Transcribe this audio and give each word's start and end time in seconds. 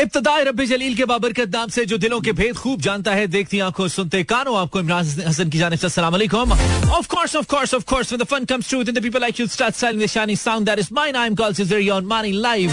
इब्तदाई 0.00 0.44
रब्बी 0.44 0.64
जलील 0.66 0.94
के 0.96 1.04
बाबरकत 1.04 1.50
नाम 1.54 1.68
से 1.70 1.84
जो 1.86 1.96
दिलों 1.98 2.20
के 2.20 2.32
भेद 2.32 2.56
खूब 2.56 2.80
जानता 2.82 3.12
है, 3.14 3.26
देखती 3.26 3.58
आँखों 3.60 3.86
सुनते 3.88 4.22
कानों। 4.24 4.56
आपको 4.58 4.80
इमरान 4.80 5.04
हसन 5.26 5.50
की 5.50 5.58
जानिब 5.58 5.78
से 5.78 6.02
एम 11.98 12.22
लाइव 12.24 12.70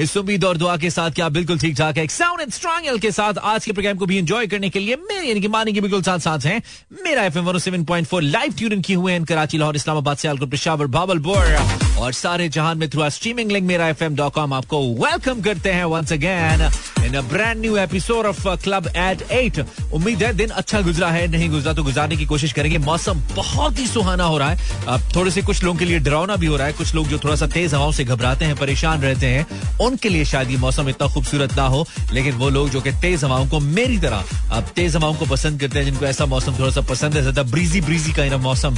इस 0.00 0.16
उम्मीद 0.16 0.44
और 0.44 0.56
दुआ 0.56 0.76
के 0.76 0.90
साथ 0.90 1.10
क्या 1.10 1.28
बिल्कुल 1.28 1.58
ठीक 1.58 1.76
ठाक 1.78 1.98
है 1.98 2.06
साउंड 2.08 2.40
एंड 2.40 2.52
स्ट्रॉन्ग 2.52 2.86
एल 2.86 2.98
के 2.98 3.10
साथ 3.12 3.34
आज 3.38 3.64
के 3.64 3.72
प्रोग्राम 3.72 3.96
को 3.96 4.06
भी 4.06 4.16
एंजॉय 4.18 4.46
करने 4.46 4.70
के 4.70 4.78
लिए 4.78 4.96
मेरे, 4.96 5.26
यानी 5.26 5.40
कि 5.40 5.48
मानी 5.48 5.72
के 5.72 5.80
बिल्कुल 5.80 6.02
साथ 6.02 6.18
साथ 6.18 6.46
हैं। 6.46 6.62
मेरा 7.04 7.24
एफएम 7.24 7.44
107.4 7.50 8.22
लाइव 8.22 8.54
ट्यून 8.58 8.80
किए 8.80 8.96
हुए 8.96 9.12
हैं 9.12 9.24
कराची, 9.24 9.58
लाहौर, 9.58 9.76
इस्लामाबाद 9.76 10.16
सियालकोट 10.16 10.50
पेशावर 10.50 10.86
भावलपुर 10.96 12.00
और 12.00 12.12
सारे 12.12 12.48
जहान 12.48 12.78
में 12.78 12.88
थ्रू 12.90 13.10
स्ट्रीमिंग 13.10 13.50
लिंक 13.52 13.66
मेरा 13.66 13.88
एफएम 13.88 14.16
डॉट 14.16 14.32
कॉम 14.34 14.52
आपको 14.52 14.82
वेलकम 15.04 15.42
करते 15.42 15.72
हैं 15.72 15.84
once 15.86 16.12
again 16.12 16.53
in 16.54 17.14
a 17.14 17.20
brand 17.22 17.60
new 17.60 17.76
episode 17.76 18.26
of 18.26 18.46
club 18.62 18.86
eight 18.88 19.22
eight 19.32 19.58
उम्मीद 19.94 20.22
है 20.22 20.32
दिन 20.34 20.50
अच्छा 20.52 20.80
गुजरा 20.80 21.08
है, 21.10 21.26
नहीं 21.28 21.48
गुजरा 21.50 21.72
तो 21.72 21.82
गुजारने 21.84 22.16
की 22.16 22.24
कोशिश 22.26 22.52
करेंगे। 22.52 22.78
मौसम 22.80 23.20
बहुत 23.36 23.78
ही 23.78 23.86
सुहाना 23.86 24.24
हो 24.24 24.38
रहा 24.38 24.50
है। 24.50 24.86
अब 24.88 25.08
थोड़े 25.16 25.30
से 25.30 25.42
कुछ 25.42 25.62
लोगों 25.64 25.78
के 25.78 25.84
लिए 25.84 25.98
डरावना 26.00 26.36
भी 26.36 26.46
हो 26.46 26.56
रहा 26.56 26.66
है। 26.66 26.72
कुछ 26.72 26.94
लोग 26.94 27.08
जो 27.08 27.18
थोड़ा 27.18 27.34
सा 27.36 27.46
तेज 27.46 27.74
हवाओं 27.74 27.92
से 27.92 28.04
घबराते 28.04 28.44
हैं, 28.44 28.56
परेशान 28.56 29.02
रहते 29.02 29.26
हैं, 29.26 29.46
उनके 29.80 30.08
लिए 30.08 30.24
शायद 30.24 30.50
ये 30.50 30.56
मौसम 30.56 30.88
इतना 30.88 31.08
खूबसूरत 31.14 31.56
ना 31.56 31.66
हो। 31.66 31.86
लेकिन 32.12 32.34
वो 32.34 32.48
लोग 32.50 32.70
जो 32.70 32.80
कि 32.80 32.92
तेज 33.02 33.24
हवाओं 33.24 33.46
को 33.48 33.60
मेरी 33.60 33.98
तरह, 33.98 34.24
अब 34.52 34.72
तेज 34.76 34.96
हवाओं 34.96 35.14
को 35.14 35.26
पसंद 35.26 35.60
करते 35.60 35.78
हैं, 35.78 35.84
जिनको 35.84 36.06
ऐसा 36.06 36.26
मौसम 36.26 36.58
थोड़ा 36.58 36.70
सा 36.70 36.80
पसंद 36.90 37.14
है, 37.14 37.22
ज़्यादा 37.22 37.42
ब्रीजी 37.44 37.80
ब्रीजी 37.80 38.12
का 38.12 38.24
इना 38.24 38.36
मौसम 38.38 38.76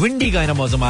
विंडी 0.00 0.30
का 0.32 0.42
इना 0.42 0.54
मौसम 0.54 0.84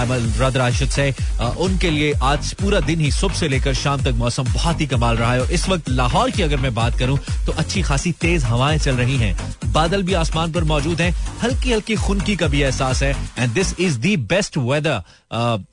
राशिद 0.58 0.90
से 0.90 1.12
उनके 1.58 1.90
लिए 1.90 2.12
आज 2.22 2.52
पूरा 2.54 2.80
दिन 2.80 3.00
ही 3.00 3.10
सुबह 3.12 3.34
से 3.34 3.48
लेकर 3.48 3.74
शाम 3.74 4.02
तक 4.02 4.14
मौसम 4.16 4.52
बहुत 4.52 4.80
ही 4.80 4.86
कमाल 4.86 5.16
रहा 5.16 5.32
है। 5.32 5.40
और 5.40 5.52
इस 5.52 5.68
वक्त 5.68 5.88
लाहौर 5.90 6.27
की 6.30 6.42
अगर 6.42 6.56
मैं 6.56 6.74
बात 6.74 6.98
करूँ 6.98 7.18
तो 7.46 7.52
अच्छी 7.52 7.82
खासी 7.82 8.12
तेज 8.20 8.44
हवाएँ 8.44 8.78
चल 8.78 8.96
रही 8.96 9.16
हैं। 9.16 9.36
बादल 9.72 10.02
भी 10.02 10.12
आसमान 10.14 10.52
पर 10.52 10.64
मौजूद 10.64 11.00
हैं। 11.00 11.10
हल्की 11.42 11.72
हल्की 11.72 11.94
खुनकी 11.96 12.36
का 12.36 12.46
भी 12.46 12.62
एहसास 12.62 13.02
है। 13.02 13.14
And 13.38 13.52
this 13.52 13.74
is 13.80 13.98
the 13.98 14.16
best 14.16 14.56
weather 14.58 15.02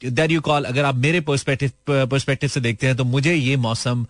that 0.05 0.31
you 0.31 0.41
call 0.41 0.63
अगर 0.63 0.85
आप 0.85 0.95
मेरे 0.97 1.21
पर्सपेक्टिव 1.21 2.49
से 2.49 2.59
देखते 2.59 2.87
हैं 2.87 2.95
तो 2.95 3.03
मुझे 3.05 3.33
ये 3.33 3.55
मौसम 3.57 4.05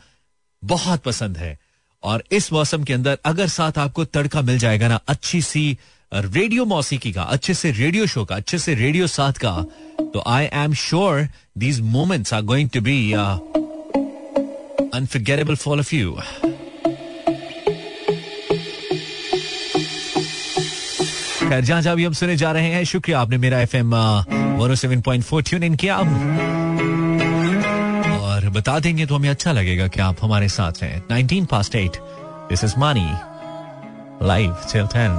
बहुत 0.63 1.03
पसंद 1.03 1.37
है। 1.37 1.57
और 2.03 2.23
इस 2.31 2.51
मौसम 2.53 2.83
के 2.83 2.93
अंदर 2.93 3.17
अगर 3.25 3.47
साथ 3.47 3.77
आपको 3.77 4.05
तड़का 4.05 4.41
मिल 4.41 4.57
जाएगा 4.57 4.87
ना, 4.87 4.99
अच्छी 5.07 5.41
सी 5.41 5.77
रेडियो 6.11 6.65
मौसीकी 6.65 7.11
का, 7.11 7.23
अच्छे 7.23 7.53
से 7.53 7.71
रेडियो 7.71 8.05
शो 8.07 8.25
का, 8.25 8.35
अच्छे 8.35 8.57
से 8.59 8.73
रेडियो 8.75 9.07
साथ 9.07 9.33
का 9.33 9.51
तो 10.03 10.23
I 10.27 10.49
am 10.53 10.73
sure 10.73 11.27
these 11.57 11.79
moments 11.81 12.33
are 12.33 12.41
going 12.43 12.69
to 12.69 12.81
be 12.81 13.13
unforgettable 14.95 15.55
for 15.55 15.79
of 15.79 15.95
you 15.95 16.11
खैर, 21.49 21.63
जहाँ 21.63 21.81
जहाँ 21.81 21.95
भी 21.95 22.05
हम 22.05 22.13
सुने 22.13 22.35
जा 22.37 22.51
रहे 22.51 22.69
हैं, 22.71 22.83
शुक्रिया 22.85 23.19
आपने 23.19 23.37
मेरा 23.37 23.59
F 23.61 23.75
M 23.77 23.95
one 24.59 24.75
seven 24.75 25.01
point 25.01 25.23
four 25.23 25.43
tune 25.49 25.63
in 25.63 25.75
किया 25.83 25.97
और 28.19 28.49
बता 28.55 28.79
देंगे 28.79 29.05
तो 29.05 29.15
हमें 29.15 29.29
अच्छा 29.29 29.51
लगेगा 29.51 29.87
कि 29.87 29.99
आप 30.01 30.23
हमारे 30.23 30.49
साथ 30.49 30.83
हैं 30.83 30.97
nineteen 31.09 31.45
past 31.51 31.75
eight 31.75 31.97
this 32.49 32.63
is 32.63 32.75
Mani 32.79 33.07
live 34.27 34.55
till 34.71 34.87
ten 34.97 35.11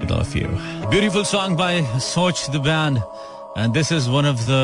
with 0.00 0.10
all 0.14 0.18
of 0.22 0.32
you. 0.36 0.48
Beautiful 0.90 1.22
song 1.28 1.54
by 1.58 1.70
Soch 2.06 2.40
the 2.54 2.58
band. 2.64 2.98
And 3.56 3.72
this 3.72 3.90
is 3.90 4.06
one 4.06 4.26
of 4.26 4.40
the, 4.46 4.56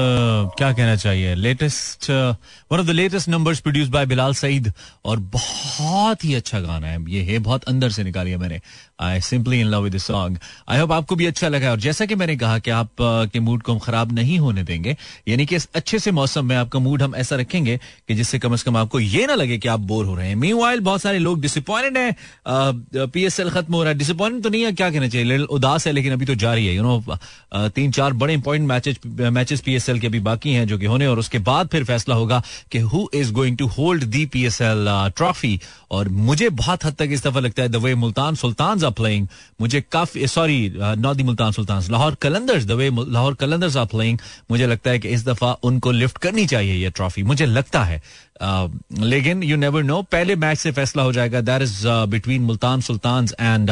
क्या 0.56 0.72
कहना 0.72 0.96
चाहिए? 0.96 1.34
Latest 1.34 2.10
one 2.10 2.78
of 2.78 2.86
the 2.86 2.90
latest 2.90 3.28
numbers 3.28 3.60
produce 3.60 3.88
by 3.88 4.06
Bilal 4.06 4.34
Saeed 4.34 4.72
और 5.04 5.18
बहुत 5.32 6.24
ही 6.24 6.34
अच्छा 6.34 6.60
गाना 6.60 6.86
है। 6.86 6.98
ये 7.10 7.22
है, 7.22 7.38
बहुत 7.38 7.64
अंदर 7.64 7.90
से 7.90 8.04
निकालिया 8.04 8.38
मैंने। 8.38 8.60
I 9.00 9.20
simply 9.20 9.60
in 9.60 9.66
love 9.66 9.82
with 9.82 9.96
song 9.98 10.38
I 10.68 10.78
hope 10.78 10.92
आपको 10.92 11.16
भी 11.16 11.26
अच्छा 11.26 11.48
लगा 11.48 11.70
और 11.70 11.80
जैसा 11.80 12.06
कि 12.06 12.14
मैंने 12.14 12.36
कहा 12.36 12.58
कि 12.58 12.70
आप 12.70 12.90
के 13.00 13.40
मूड 13.40 13.62
को 13.62 13.72
हम 13.72 13.78
खराब 13.78 14.12
नहीं 14.12 14.38
होने 14.38 14.62
देंगे, 14.62 14.96
यानी 15.28 15.46
कि 15.46 15.56
इस 15.56 15.68
अच्छे 15.74 15.98
से 15.98 16.10
मौसम 16.10 16.46
में 16.46 16.54
आपका 16.56 16.78
मूड 16.78 17.02
हम 17.02 17.14
ऐसा 17.16 17.36
रखेंगे 17.36 17.76
कि 18.08 18.14
जिससे 18.14 18.38
कम 18.38 18.56
से 18.56 18.64
कम 18.66 18.76
आपको 18.76 19.00
ये 19.00 19.26
ना 19.26 19.34
लगे 19.34 19.58
कि 19.58 19.68
आप 19.68 19.80
बोर 19.80 20.04
हो 20.06 20.14
रहे 20.14 20.28
हैं। 20.28 20.36
मी 20.36 20.52
वाइल 20.52 20.80
बहुत 20.80 21.02
सारे 21.02 21.18
लोग 21.18 21.40
डिसअपॉइंटेड 21.40 21.98
है। 21.98 23.06
पी 23.06 23.24
एस 23.24 23.40
एल 23.40 23.50
खत्म 23.50 23.74
हो 23.74 23.82
रहा 23.82 23.92
है। 23.92 23.98
डिसअपॉइंटेड 23.98 24.42
तो 24.42 24.50
नहीं 24.50 24.62
है, 24.62 24.72
क्या 24.72 24.90
कहना 24.90 25.08
चाहिए? 25.08 25.38
उदास 25.38 25.86
है, 25.86 25.92
लेकिन 25.92 26.12
अभी 26.12 26.26
तो 26.26 26.34
जारी 26.36 26.66
है। 26.66 26.74
यू 26.74 26.82
नो 26.82 27.18
तीन 27.54 27.90
चार 27.90 28.12
बड़े 28.12 28.34
इंपॉर्टेंट 28.34 28.68
मैचेस 29.08 29.60
पीएसएल 29.60 29.98
के 30.00 30.08
भी 30.08 30.20
बाकी 30.20 30.52
हैं, 30.52 30.66
जो 30.66 30.78
कि 30.78 30.86
होने, 30.86 31.06
और 31.06 31.18
उसके 31.18 31.38
बाद 31.40 31.68
फिर 31.68 31.84
फैसला 31.84 32.14
होगा 32.14 32.42
कि 32.72 32.78
who 32.78 33.06
is 33.14 33.32
going 33.32 33.56
to 33.58 33.66
hold 33.68 34.04
the 34.04 34.24
PSL 34.26 34.86
trophy 35.16 35.58
और 35.90 36.08
मुझे 36.08 36.48
बहुत 36.50 36.84
हद 36.84 36.94
तक 36.98 37.08
इस 37.12 37.24
दफ़ा 37.26 37.40
लगता 37.40 37.62
है 37.62 37.68
the 37.68 37.76
way 37.76 37.94
Multan 37.94 38.34
Sultan 38.34 38.84
are 38.84 38.90
playing 38.92 39.28
मुझे 39.60 39.80
काफ़ी 39.92 40.26
sorry 40.26 40.72
not 40.76 41.16
the 41.16 41.22
Multan 41.22 41.52
Sultan 41.52 41.82
Lahore 41.90 42.14
Qalandars 42.22 42.64
the 42.64 42.72
way 42.72 42.90
Lahore 42.90 43.34
Qalandars 43.34 43.76
are 43.76 43.86
playing 43.86 44.18
मुझे 44.50 44.66
लगता 44.66 44.90
है 44.90 44.98
कि 44.98 45.08
इस 45.08 45.24
दफ़ा 45.26 45.52
उनको 45.62 45.90
लिफ्ट 45.92 46.18
करनी 46.18 46.46
चाहिए 46.46 46.82
ये 46.82 46.90
ट्रॉफी 46.90 47.22
मुझे 47.22 47.46
लगता 47.46 47.84
है 47.84 48.02
लेकिन 48.42 49.42
यू 49.42 49.56
नेवर 49.56 49.82
नो 49.82 50.00
पहले 50.12 50.36
मैच 50.36 50.58
से 50.58 50.70
फैसला 50.72 51.02
हो 51.02 51.12
जाएगा 51.12 51.40
that 51.40 51.62
is 51.62 51.82
between 52.10 52.42
Multan 52.42 52.80
Sultan 52.80 53.26
and 53.40 53.70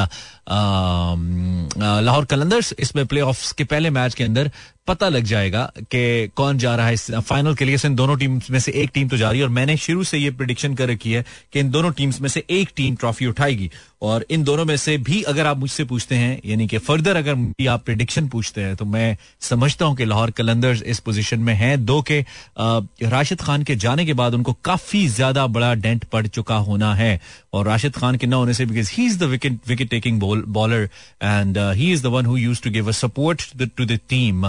Lahore 2.04 2.25
Qalandars. 2.25 2.75
इसमें 2.78 3.06
प्ले 3.06 3.22
के 3.59 3.65
पहले 3.65 3.91
मैच 3.91 4.15
के 4.15 4.25
अंदर 4.25 4.50
पता 4.90 5.08
लग 5.08 5.24
जाएगा 5.24 5.64
कि 5.80 6.30
कौन 6.36 6.58
जा 6.58 6.74
रहा 6.76 6.86
है 6.86 7.20
फाइनल 7.20 7.54
के 7.54 7.64
लिए। 7.64 7.76
इन 7.86 7.94
दोनों 7.94 8.16
टीम 8.16 8.40
में 8.50 8.58
से 8.58 8.72
एक 8.72 8.90
टीम 8.94 9.08
तो 9.08 9.16
जा 9.16 9.30
रही 9.30 9.40
है 9.40 9.44
और 9.44 9.50
मैंने 9.50 9.76
शुरू 9.76 10.04
से 10.04 10.18
ये 10.18 10.30
प्रिडिक्शन 10.30 10.74
कर 10.74 10.88
रखी 10.88 11.12
है 11.12 11.24
कि 11.52 11.60
इन 11.60 11.70
दोनों 11.70 11.92
टीम्स 11.92 12.20
में 12.20 12.28
से 12.28 12.44
एक 12.50 12.70
टीम 12.76 12.96
ट्रॉफी 12.96 13.26
उठाएगी। 13.26 13.70
और 14.02 14.24
इन 14.30 14.42
दोनों 14.44 14.64
में 14.64 14.76
से 14.76 14.96
भी 14.98 15.20
अगर 15.22 15.46
आप 15.46 15.58
मुझसे 15.58 15.84
पूछते 15.84 16.14
हैं, 16.14 16.40
यानी 16.44 16.66
कि 16.66 16.78
फर्दर 16.80 17.16
अगर 17.16 17.66
आप 17.68 17.84
प्रिडिक्शन 17.84 18.28
पूछते 18.28 18.60
हैं 18.60 18.76
तो 18.76 18.84
मैं 18.86 19.16
समझता 19.40 19.84
हूँ 19.84 19.96
कि 19.96 20.04
लाहौर 20.04 20.30
कलंदर्स 20.32 20.82
इस 20.84 21.00
पोजीशन 21.00 21.40
में 21.40 21.54
हैं। 21.54 21.84
दो 21.84 22.00
के 22.02 22.24
राशिद 22.58 23.40
खान 23.40 23.62
के 23.62 23.76
जाने 23.76 24.06
के 24.06 24.12
बाद 24.14 24.34
उनको 24.34 24.52
काफ़ी 24.64 25.06
ज़्यादा 25.08 25.46
बड़ा 25.48 25.74
डेंट 25.76 26.04
पड़ 26.12 26.26
चुका 26.26 26.56
होना 26.68 26.94
है। 26.94 27.20
और 27.54 27.66
राशिद 27.66 27.96
खान 27.96 28.16
के 28.16 28.26
न 28.26 28.32
होने 28.32 28.54
से 28.54 28.64
because 28.66 28.90
he 28.94 29.04
is 29.06 29.18
the 29.18 29.22
wicket 29.30 29.58
wicket 29.68 29.88
taking 29.90 30.20
bowler 30.20 30.88
and 31.22 31.58
he 31.58 31.90
is 31.92 32.02
the 32.02 32.06
one 32.06 32.26
who 32.26 32.36
use 32.36 32.62
to 32.62 32.70
give 32.70 32.88
a 32.88 32.92
support 32.92 33.42
to 33.76 33.84
the 33.84 33.98
team 34.08 34.46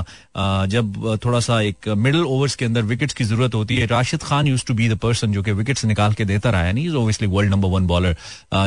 जब 0.70 1.20
थोड़ा 1.26 1.40
सा 1.40 1.60
एक 1.62 1.88
मिडिल 1.98 2.24
ओवर्स 2.24 2.56
के 2.56 2.66
अंदर 2.66 2.82
विकेट्स 2.84 3.14
की 3.14 3.24
ज़रूरत 3.24 3.56
होती 3.56 3.76
है, 3.76 3.86
Rashid 3.88 4.24
Khan 4.24 4.48
use 4.48 4.66
to 4.66 4.74
be 4.74 4.90
the 4.90 4.98
person 4.98 5.34
जो 5.34 5.44
कि 5.44 5.52
विकेट्स 5.54 5.86
निकाल 5.86 6.14
के 6.14 6.26
देता 6.26 6.50
रहा 6.50 6.64
है। 6.64 6.84
Is 6.84 6.96
world 6.96 7.52
number 7.52 7.70
one 7.70 7.88
bowler 7.88 8.16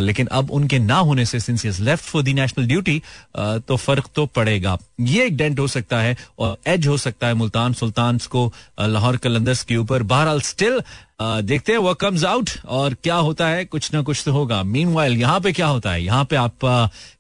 लेकिन 0.03 0.27
अब 0.33 0.51
उनके 0.51 0.74
ना 0.79 0.97
होने 0.99 1.25
से 1.27 1.41
since 1.41 1.65
is 1.67 1.83
left 1.83 2.05
for 2.05 2.23
the 2.23 2.29
national 2.37 2.67
duty 2.67 3.01
तो 3.37 3.77
फ़र्क 3.77 4.09
तो 4.15 4.27
पड़ेगा। 4.27 4.77
ये 5.01 5.25
एक 5.27 5.37
डेंट 5.37 5.61
हो 5.61 5.67
सकता 5.69 6.01
है 6.01 6.17
और 6.39 6.57
एज 6.67 6.87
हो 6.87 6.97
सकता 6.99 7.27
है 7.27 7.35
मुल्तान 7.35 7.73
सुल्तान 7.75 8.19
को 8.31 8.53
लाहौर 8.81 9.17
कलंदर्स 9.17 9.63
के 9.65 9.77
ऊपर। 9.77 10.03
बहरहाल 10.05 10.41
स्टिल 10.43 10.81
देखते 11.23 11.73
हैं 11.73 11.79
वो 11.79 11.93
कम्स 11.95 12.25
आउट 12.25 12.51
और 12.67 12.95
क्या 13.03 13.15
होता 13.17 13.47
है, 13.49 13.65
कुछ 13.65 13.93
ना 13.95 14.03
कुछ 14.03 14.23
तो 14.25 14.33
होगा। 14.33 14.63
मीन 14.65 14.89
वाइल 14.95 15.17
यहाँ 15.17 15.41
पे 15.41 15.53
क्या 15.53 15.67
होता 15.67 15.93
है? 15.93 16.03
यहाँ 16.05 16.25
पे 16.25 16.37
आप 16.37 16.53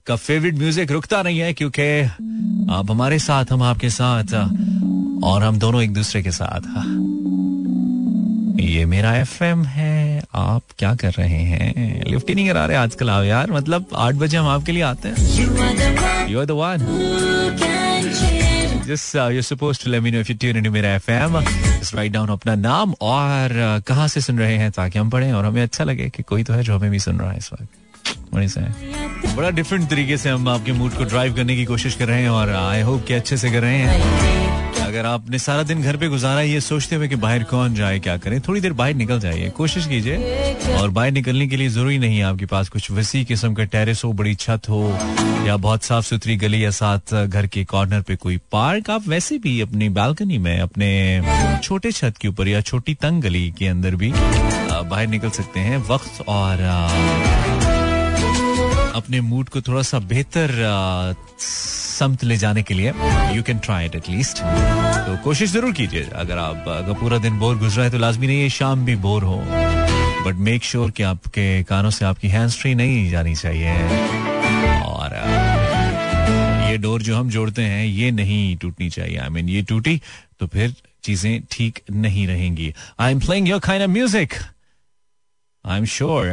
का 0.06 0.16
फेवरेट 0.16 0.58
म्यूज़िक 0.58 0.90
रुकता 0.92 1.22
नहीं 1.22 1.38
है 1.38 1.52
क्योंकि 1.52 2.02
आप 2.72 2.90
हमारे 2.90 3.18
साथ, 3.18 3.52
हम 3.52 3.62
आपके 3.62 3.90
साथ 3.90 4.34
और 5.24 5.42
हम 5.42 5.58
दोनों 5.58 5.82
एक 5.82 5.92
दूसरे 5.94 6.22
के 6.22 6.30
साथ। 6.32 6.62
ये 8.62 8.84
मेरा 8.86 9.14
एफ़ 9.16 9.42
है। 9.44 10.03
आप 10.34 10.62
क्या 10.78 10.94
कर 10.94 11.10
रहे 11.10 11.42
हैं? 11.42 12.04
लिफ्ट 12.04 12.28
ही 12.28 12.34
नहीं 12.34 12.48
करा 12.48 12.66
रहे 12.66 12.76
आजकल 12.76 13.10
आओ 13.10 13.22
यार। 13.22 13.52
मतलब 13.52 13.86
आठ 13.96 14.14
बजे 14.14 14.36
हम 14.36 14.46
आपके 14.46 14.72
लिए 14.72 14.82
आते 14.82 15.08
हैं। 15.08 16.28
यू 16.28 16.40
आर 16.40 16.44
द 16.44 16.50
अपना 22.30 22.54
नाम 22.54 22.94
और 23.00 23.78
uh, 23.78 23.86
कहाँ 23.86 24.08
से 24.08 24.20
सुन 24.20 24.38
रहे 24.38 24.56
हैं 24.56 24.70
ताकि 24.70 24.98
हम 24.98 25.10
पढ़ें 25.10 25.32
और 25.32 25.44
हमें 25.44 25.62
अच्छा 25.62 25.84
लगे 25.84 26.10
कि 26.10 26.22
कोई 26.22 26.44
तो 26.44 26.54
है 26.54 26.62
जो 26.62 26.78
हमें 26.78 26.90
भी 26.90 26.98
सुन 26.98 27.18
रहा 27.18 27.30
है 27.30 27.38
इस 27.38 27.52
वक्त। 27.52 27.68
बड़ा 29.36 29.50
डिफरेंट 29.50 29.88
तरीके 29.90 30.16
से 30.16 30.30
हम 30.30 30.48
आपके 30.48 30.72
मूड 30.72 30.92
को 30.92 31.04
ड्राइव 31.04 31.34
करने 31.34 31.56
की 31.56 31.64
कोशिश 31.64 31.94
कर 31.94 32.08
रहे 32.08 32.22
हैं 32.22 32.28
और 32.28 32.50
आई 32.50 32.80
होप 32.80 33.04
कि 33.06 33.14
अच्छे 33.14 33.36
से 33.36 33.50
कर 33.50 33.60
रहे 33.60 33.78
हैं। 33.78 34.82
अगर 34.84 35.06
आपने 35.06 35.38
सारा 35.38 35.62
दिन 35.62 35.82
घर 35.82 35.96
पे 35.96 36.08
गुजारा 36.08 36.40
ये 36.40 36.60
सोचते 36.60 36.96
हुए 36.96 37.08
कि 37.08 37.16
बाहर 37.16 37.42
कौन 37.42 37.74
जाए, 37.74 37.98
क्या 37.98 38.16
करें, 38.16 38.40
थोड़ी 38.40 38.60
देर 38.60 38.72
बाहर 38.72 38.94
निकल 38.94 39.20
जाइए, 39.20 39.48
कोशिश 39.50 39.86
कीजिए। 39.86 40.76
और 40.78 40.90
बाहर 40.90 41.10
निकलने 41.10 41.46
के 41.46 41.56
लिए 41.56 41.68
ज़रूरी 41.68 41.98
नहीं 41.98 42.18
है 42.18 42.24
आपके 42.24 42.46
पास 42.46 42.68
कुछ 42.68 42.90
वसी 42.90 43.24
किस्म 43.24 43.54
का 43.54 43.64
टेरिस 43.64 44.04
हो, 44.04 44.12
बड़ी 44.12 44.34
छत 44.34 44.68
हो, 44.68 44.82
या 45.46 45.56
बहुत 45.56 45.84
साफ़ 45.84 46.04
सुथरी 46.04 46.36
गली 46.36 46.64
या 46.64 46.70
साथ 46.70 47.14
घर 47.26 47.46
के 47.46 47.64
कॉर्नर 47.64 48.00
पे 48.00 48.16
कोई 48.16 48.36
पार्क 48.52 48.90
आप 48.90 49.08
वैसे 49.08 49.38
भी 49.38 49.60
अपनी 49.60 49.88
बालकनी 49.88 50.38
में, 50.38 50.58
अपने 50.60 50.90
छोटे 51.62 51.92
छत 51.92 52.16
के 52.20 52.28
ऊपर 52.28 52.48
या 52.48 52.60
छोटी 52.60 52.94
तंग 52.94 53.22
गली 53.22 53.50
के 53.58 53.66
अंदर 53.66 53.94
भी 53.94 54.12
बाहर 54.14 55.06
निकल 55.06 55.30
सकते 55.30 55.60
हैं। 55.60 55.78
वक्त 55.88 56.22
और 56.28 56.58
अपने 58.94 59.20
मूड 59.20 59.48
को 59.48 59.60
थोड़ा 59.60 59.82
सा 59.82 59.98
बेहतर 60.10 60.52
समत 61.40 62.24
ले 62.24 62.36
जाने 62.36 62.62
के 62.62 62.74
लिए 62.74 62.92
you 63.34 63.42
can 63.42 63.58
try 63.64 63.86
it 63.86 63.94
at least 63.94 64.38
तो 64.38 65.16
कोशिश 65.24 65.50
ज़रूर 65.50 65.72
कीजिए। 65.72 66.08
अगर 66.14 66.38
आप 66.38 66.68
अगर 66.68 66.92
पूरा 67.00 67.18
दिन 67.18 67.38
बोर 67.38 67.56
गुजरा 67.58 67.84
है 67.84 67.90
तो 67.90 67.98
लाजमी 67.98 68.26
नहीं 68.26 68.42
है 68.42 68.48
शाम 68.50 68.84
भी 68.84 68.96
बोर 69.06 69.22
हो। 69.24 69.36
बट 70.26 70.34
मेक 70.40 70.64
श्योर 70.64 70.90
कि 70.90 71.02
आपके 71.02 71.62
कानों 71.64 71.90
से 71.90 72.04
आपकी 72.04 72.28
हैंड्स 72.28 72.56
फ्री 72.60 72.74
नहीं 72.74 73.10
जानी 73.10 73.34
चाहिए। 73.34 73.72
और 74.84 75.14
ये 76.70 76.76
डोर 76.78 77.02
जो 77.02 77.16
हम 77.16 77.30
जोड़ते 77.30 77.62
हैं 77.62 77.84
ये 77.86 78.10
नहीं 78.10 78.56
टूटनी 78.56 78.88
चाहिए। 78.90 79.16
आई 79.18 79.26
I 79.26 79.30
मीन 79.32 79.44
mean, 79.44 79.54
ये 79.54 79.62
टूटी 79.62 80.00
तो 80.40 80.46
फिर 80.46 80.74
चीज़ें 81.04 81.42
ठीक 81.50 81.80
नहीं 81.92 82.26
रहेंगी। 82.26 82.72
I 83.00 83.12
am 83.12 83.20
playing 83.20 83.48
your 83.48 83.60
kind 83.60 83.82
of 83.82 83.90
music 83.90 84.34
I 85.64 85.78
am 85.78 85.84
sure 85.86 86.30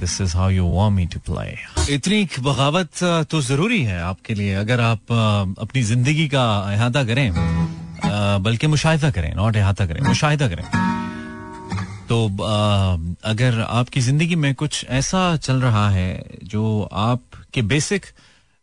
this 0.00 0.20
is 0.20 0.36
how 0.36 0.50
you 0.50 0.66
want 0.68 0.92
me 0.92 1.06
to 1.06 1.20
play 1.28 1.94
इतनी 1.94 2.24
बगावत 2.40 3.02
तो 3.30 3.40
ज़रूरी 3.42 3.82
है 3.84 4.00
आपके 4.02 4.34
लिए, 4.34 4.54
अगर 4.56 4.80
आप 4.80 5.12
अपनी 5.58 5.82
ज़िंदगी 5.82 6.28
का 6.28 6.44
अहाता 6.58 7.04
करें 7.04 7.32
बल्कि 8.42 8.66
मुशाहिदा 8.66 9.10
करें 9.10 9.34
नॉट 9.36 9.56
अहाता 9.56 9.86
करें, 9.86 10.00
मुशाहिदा 10.02 10.48
करें। 10.48 10.64
तो 12.08 12.16
अगर 13.24 13.60
आपकी 13.62 14.00
ज़िंदगी 14.00 14.36
में 14.36 14.54
कुछ 14.54 14.84
ऐसा 14.90 15.36
चल 15.38 15.60
रहा 15.62 15.88
है 15.90 16.24
जो 16.44 16.88
आपके 16.92 17.62
बेसिक 17.62 18.06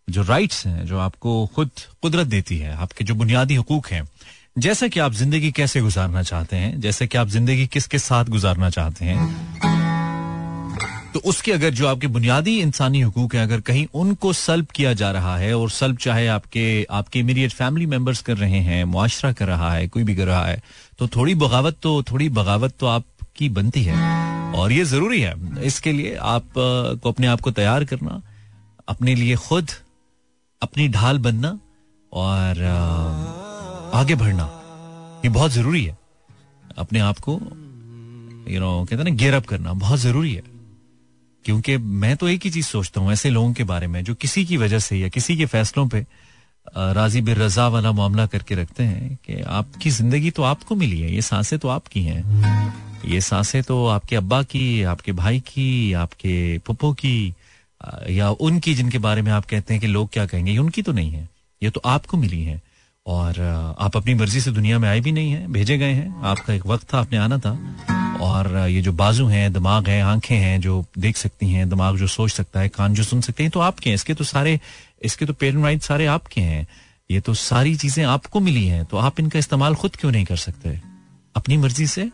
जो 0.07 0.21
राइट्स 0.23 0.65
हैं, 0.67 0.85
जो 0.85 0.97
आपको 0.99 1.45
खुद 1.55 1.69
कुदरत 2.01 2.27
देती 2.27 2.57
है, 2.57 2.75
आपके 2.75 3.03
जो 3.03 3.15
बुनियादी 3.15 3.55
हकूक 3.55 3.87
हैं, 3.87 4.03
जैसे 4.57 4.89
कि 4.89 4.99
आप 4.99 5.13
ज़िंदगी 5.13 5.51
कैसे 5.51 5.81
गुजारना 5.81 6.23
चाहते 6.23 6.55
हैं, 6.55 6.79
जैसे 6.81 7.07
कि 7.07 7.17
आप 7.17 7.27
ज़िंदगी 7.29 7.67
किसके 7.67 7.99
साथ 7.99 8.25
गुजारना 8.25 8.69
चाहते 8.69 9.05
हैं 9.05 9.86
तो 11.13 11.19
उसके 11.25 11.51
अगर 11.51 11.69
जो 11.69 11.87
आपके 11.87 12.07
बुनियादी 12.07 12.59
इंसानी 12.61 13.01
हकूक 13.01 13.35
है, 13.35 13.43
अगर 13.43 13.61
कहीं 13.61 13.85
उनको 13.93 14.31
सल्ब 14.33 14.65
किया 14.75 14.93
जा 14.93 15.11
रहा 15.11 15.35
है 15.37 15.53
और 15.57 15.69
सल्ब 15.69 15.97
चाहे 15.97 16.27
आपके 16.27 16.65
आपके 16.91 17.19
इमीडिएट 17.19 17.51
फैमिली 17.51 17.85
मेंबर्स 17.85 18.21
कर 18.21 18.37
रहे 18.37 18.59
हैं, 18.61 18.83
मुआशरा 18.85 19.31
कर 19.31 19.47
रहा 19.47 19.71
है, 19.73 19.87
कोई 19.87 20.03
भी 20.03 20.15
कर 20.15 20.25
रहा 20.25 20.45
है 20.45 20.61
तो 20.99 21.07
थोड़ी 21.07 21.35
बगावत 21.35 21.77
तो 21.83 22.01
थोड़ी 22.03 22.29
बगावत 22.31 22.73
तो 22.79 22.87
आपकी 22.87 23.49
बनती 23.49 23.83
है। 23.83 23.95
और 24.53 24.71
ये 24.71 24.83
ज़रूरी 24.85 25.21
है। 25.21 25.33
इसके 25.65 25.91
लिए 25.91 26.15
आप 26.15 26.43
को 26.57 27.09
अपने 27.09 27.27
आप 27.27 27.41
को 27.41 27.51
तैयार 27.51 27.83
करना, 27.85 28.21
अपने 28.87 29.15
लिए 29.15 29.35
खुद 29.37 29.71
अपनी 30.61 30.87
ढाल 30.89 31.17
बनना 31.19 31.57
और 32.11 32.63
आगे 33.93 34.15
बढ़ना। 34.15 34.49
ये 35.25 35.29
बहुत 35.29 35.51
ज़रूरी 35.51 35.83
है। 35.85 35.97
अपने 36.77 36.99
आप 36.99 37.19
को 37.19 37.33
यू 38.51 38.59
नो 38.59 38.85
कहते 38.89 39.03
ना 39.03 39.15
गियर 39.15 39.33
अप 39.33 39.45
करना 39.45 39.73
बहुत 39.75 39.99
ज़रूरी 39.99 40.33
है। 40.33 40.56
क्योंकि 41.45 41.77
मैं 41.77 42.15
तो 42.17 42.27
एक 42.27 42.43
ही 42.43 42.49
चीज़ 42.51 42.65
सोचता 42.67 43.01
हूँ 43.01 43.11
ऐसे 43.11 43.29
लोगों 43.29 43.53
के 43.53 43.63
बारे 43.63 43.87
में, 43.87 44.03
जो 44.03 44.13
किसी 44.15 44.45
की 44.45 44.57
वजह 44.57 44.79
से 44.79 44.97
या 44.97 45.07
किसी 45.09 45.37
के 45.37 45.45
फैसलों 45.45 45.87
पे 45.87 46.05
राज़ी 46.75 47.21
बिर 47.21 47.37
रजा 47.37 47.67
वाला 47.67 47.91
मामला 47.91 48.25
करके 48.25 48.55
रखते 48.55 48.83
हैं 48.83 49.15
कि 49.25 49.41
आपकी 49.41 49.89
ज़िंदगी 49.89 50.31
तो 50.31 50.43
आपको 50.43 50.75
मिली 50.75 50.99
है, 51.01 51.11
ये 51.11 51.21
साँसें 51.21 51.57
तो 51.59 51.67
आपकी 51.67 52.01
हैं। 52.03 53.05
ये 53.05 53.21
साँसें 53.21 53.61
तो 53.63 53.85
आपके 53.87 54.15
अब्बा 54.15 54.41
की, 54.43 54.83
आपके 54.83 55.11
भाई 55.13 55.39
की, 55.39 55.93
आपके 55.93 56.57
पप्पो 56.67 56.91
की 56.93 57.33
या 58.09 58.29
उनकी 58.29 58.73
जिनके 58.75 58.97
बारे 58.97 59.21
में 59.21 59.31
आप 59.31 59.45
कहते 59.45 59.73
हैं 59.73 59.81
कि 59.81 59.87
लोग 59.87 60.09
क्या 60.09 60.25
कहेंगे, 60.25 60.51
ये 60.51 60.57
उनकी 60.57 60.81
तो 60.81 60.91
नहीं 60.91 61.11
है, 61.11 61.27
ये 61.61 61.69
तो 61.69 61.81
आपको 61.85 62.17
मिली 62.17 62.43
है। 62.43 62.61
और 63.07 63.39
आप 63.79 63.97
अपनी 63.97 64.13
मर्ज़ी 64.13 64.41
से 64.41 64.51
दुनिया 64.51 64.79
में 64.79 64.87
आए 64.89 64.99
भी 64.99 65.11
नहीं 65.11 65.31
है, 65.31 65.47
भेजे 65.47 65.77
गए 65.77 65.91
हैं। 65.91 66.21
आपका 66.23 66.53
एक 66.53 66.65
वक्त 66.65 66.93
था, 66.93 66.99
आपने 66.99 67.17
आना 67.17 67.37
था। 67.37 67.51
और 68.21 68.57
ये 68.69 68.81
जो 68.81 68.91
बाजू 68.93 69.27
हैं, 69.27 69.51
दिमाग 69.53 69.87
है, 69.87 70.01
आँखें 70.01 70.35
हैं, 70.37 70.59
जो 70.61 70.85
देख 70.97 71.17
सकती 71.17 71.49
हैं, 71.49 71.69
दिमाग 71.69 71.97
जो 71.97 72.07
सोच 72.07 72.31
सकता 72.31 72.59
है, 72.59 72.69
कान 72.69 72.93
जो 72.93 73.03
सुन 73.03 73.21
सकते 73.21 73.43
हैं 73.43 73.51
तो 73.51 73.59
आपके 73.59 73.89
हैं। 73.89 73.95
इसके 73.95 74.13
तो 74.13 74.23
सारे, 74.23 74.59
इसके 75.01 75.25
तो 75.25 75.33
पेरेंट 75.33 75.63
राइट 75.63 75.81
सारे 75.81 76.05
आपके 76.05 76.41
हैं। 76.41 76.67
ये 77.11 77.19
तो 77.19 77.33
सारी 77.33 77.75
चीज़ें 77.75 78.03
आपको 78.05 78.39
मिली 78.39 78.65
हैं 78.67 78.85
तो 78.85 78.97
आप 78.97 79.19
इनका 79.19 79.39
इस्तेमाल 79.39 79.75
खुद 79.75 79.95
क्यों 79.95 80.11
नहीं 80.11 80.25
कर 80.25 80.37
सकते? 80.37 80.79
अपनी 81.35 81.57
मर्ज़ी 81.57 81.87
से 81.87 82.09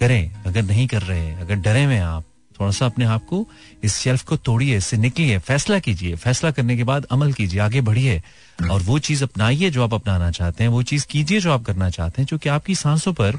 करें। 0.00 0.30
अगर 0.46 0.62
नहीं 0.62 0.86
कर 0.86 1.02
रहे, 1.02 1.30
अगर 1.34 1.54
डरे 1.56 1.84
हुए 1.84 1.98
आप 1.98 2.24
थोड़ा 2.60 2.72
सा 2.72 2.86
अपने 2.86 3.04
आप 3.04 3.24
को 3.24 3.48
इस 3.84 3.98
शेल्फ 3.98 4.22
को 4.22 4.36
तोड़िए, 4.36 4.76
इससे 4.76 4.96
निकलिए, 4.96 5.38
फैसला 5.38 5.78
कीजिए। 5.78 6.14
फैसला 6.14 6.50
करने 6.50 6.76
के 6.76 6.84
बाद 6.84 7.04
अमल 7.04 7.32
कीजिए, 7.32 7.60
आगे 7.60 7.80
बढ़िए। 7.80 8.22
और 8.70 8.82
वो 8.82 8.98
चीज़ 8.98 9.24
अपनाइए 9.24 9.70
जो 9.70 9.84
आप 9.84 9.94
अपनाना 9.94 10.30
चाहते 10.30 10.64
हैं, 10.64 10.70
वो 10.70 10.82
चीज़ 10.82 11.06
कीजिए 11.06 11.40
जो 11.40 11.52
आप 11.52 11.64
करना 11.64 11.90
चाहते 11.90 12.22
हैं, 12.22 12.26
जो 12.26 12.38
कि 12.38 12.48
आपकी 12.48 12.74
सांसों 12.74 13.12
पर, 13.12 13.38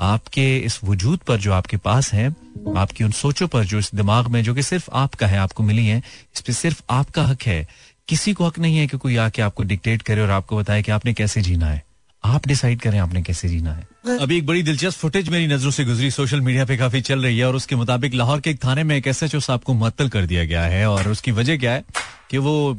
आपके 0.00 0.58
इस 0.58 0.80
वजूद 0.84 1.18
पर 1.18 1.36
जो 1.36 1.52
आपके 1.52 1.76
पास 1.76 2.12
है, 2.12 2.36
आपकी 2.76 3.04
उन 3.04 3.10
सोचों 3.10 3.48
पर 3.48 3.64
जो 3.64 3.78
इस 3.78 3.90
दिमाग 3.94 4.26
में, 4.26 4.42
जो 4.42 4.54
कि 4.54 4.62
सिर्फ़ 4.62 4.90
आपका 4.92 5.26
है, 5.26 5.38
आपको 5.38 5.62
मिली 5.62 5.86
है, 5.86 5.98
इस 6.34 6.40
पर 6.40 6.52
सिर्फ़ 6.52 6.82
आपका 6.90 7.22
हक 7.22 7.42
है। 7.42 7.68
किसी 8.08 8.32
को 8.32 8.46
हक 8.46 8.58
नहीं 8.58 8.76
है 8.76 8.86
कि 8.86 8.96
कोई 8.96 9.16
आके 9.16 9.42
आपको 9.42 9.62
डिक्टेट 9.62 10.02
करे 10.02 10.20
और 10.20 10.30
आपको 10.30 10.56
बताए 10.56 10.82
कि 10.82 10.92
आपने 10.92 11.14
कैसे 11.14 11.42
जीना 11.42 11.66
है। 11.66 11.87
आप 12.24 12.46
डिसाइड 12.46 12.80
करें 12.80 12.98
आपने 12.98 13.22
कैसे 13.22 13.48
जीना 13.48 13.72
है। 13.72 14.18
अभी 14.20 14.36
एक 14.38 14.46
बड़ी 14.46 14.62
दिलचस्प 14.62 14.98
फुटेज 14.98 15.28
मेरी 15.28 15.46
नज़रों 15.46 15.70
से 15.70 15.84
गुजरी 15.84 16.10
सोशल 16.10 16.40
मीडिया 16.40 16.64
पे 16.64 16.76
काफ़ी 16.76 17.00
चल 17.00 17.22
रही 17.22 17.38
है 17.38 17.44
और 17.44 17.56
उसके 17.56 17.76
मुताबिक 17.76 18.14
लाहौर 18.14 18.40
के 18.40 18.50
एक 18.50 18.64
थाने 18.64 18.84
में 18.84 18.96
एक 18.96 19.06
एस 19.06 19.22
एच 19.22 19.34
ओ 19.34 19.40
साहब 19.40 19.60
को 19.60 19.74
मुअत्तल 19.74 20.08
कर 20.08 20.26
दिया 20.26 20.44
गया 20.44 20.62
है 20.62 20.86
और 20.90 21.08
उसकी 21.08 21.30
वजह 21.30 21.56
क्या 21.56 21.72
है 21.72 21.84
कि 22.30 22.38
वो 22.38 22.74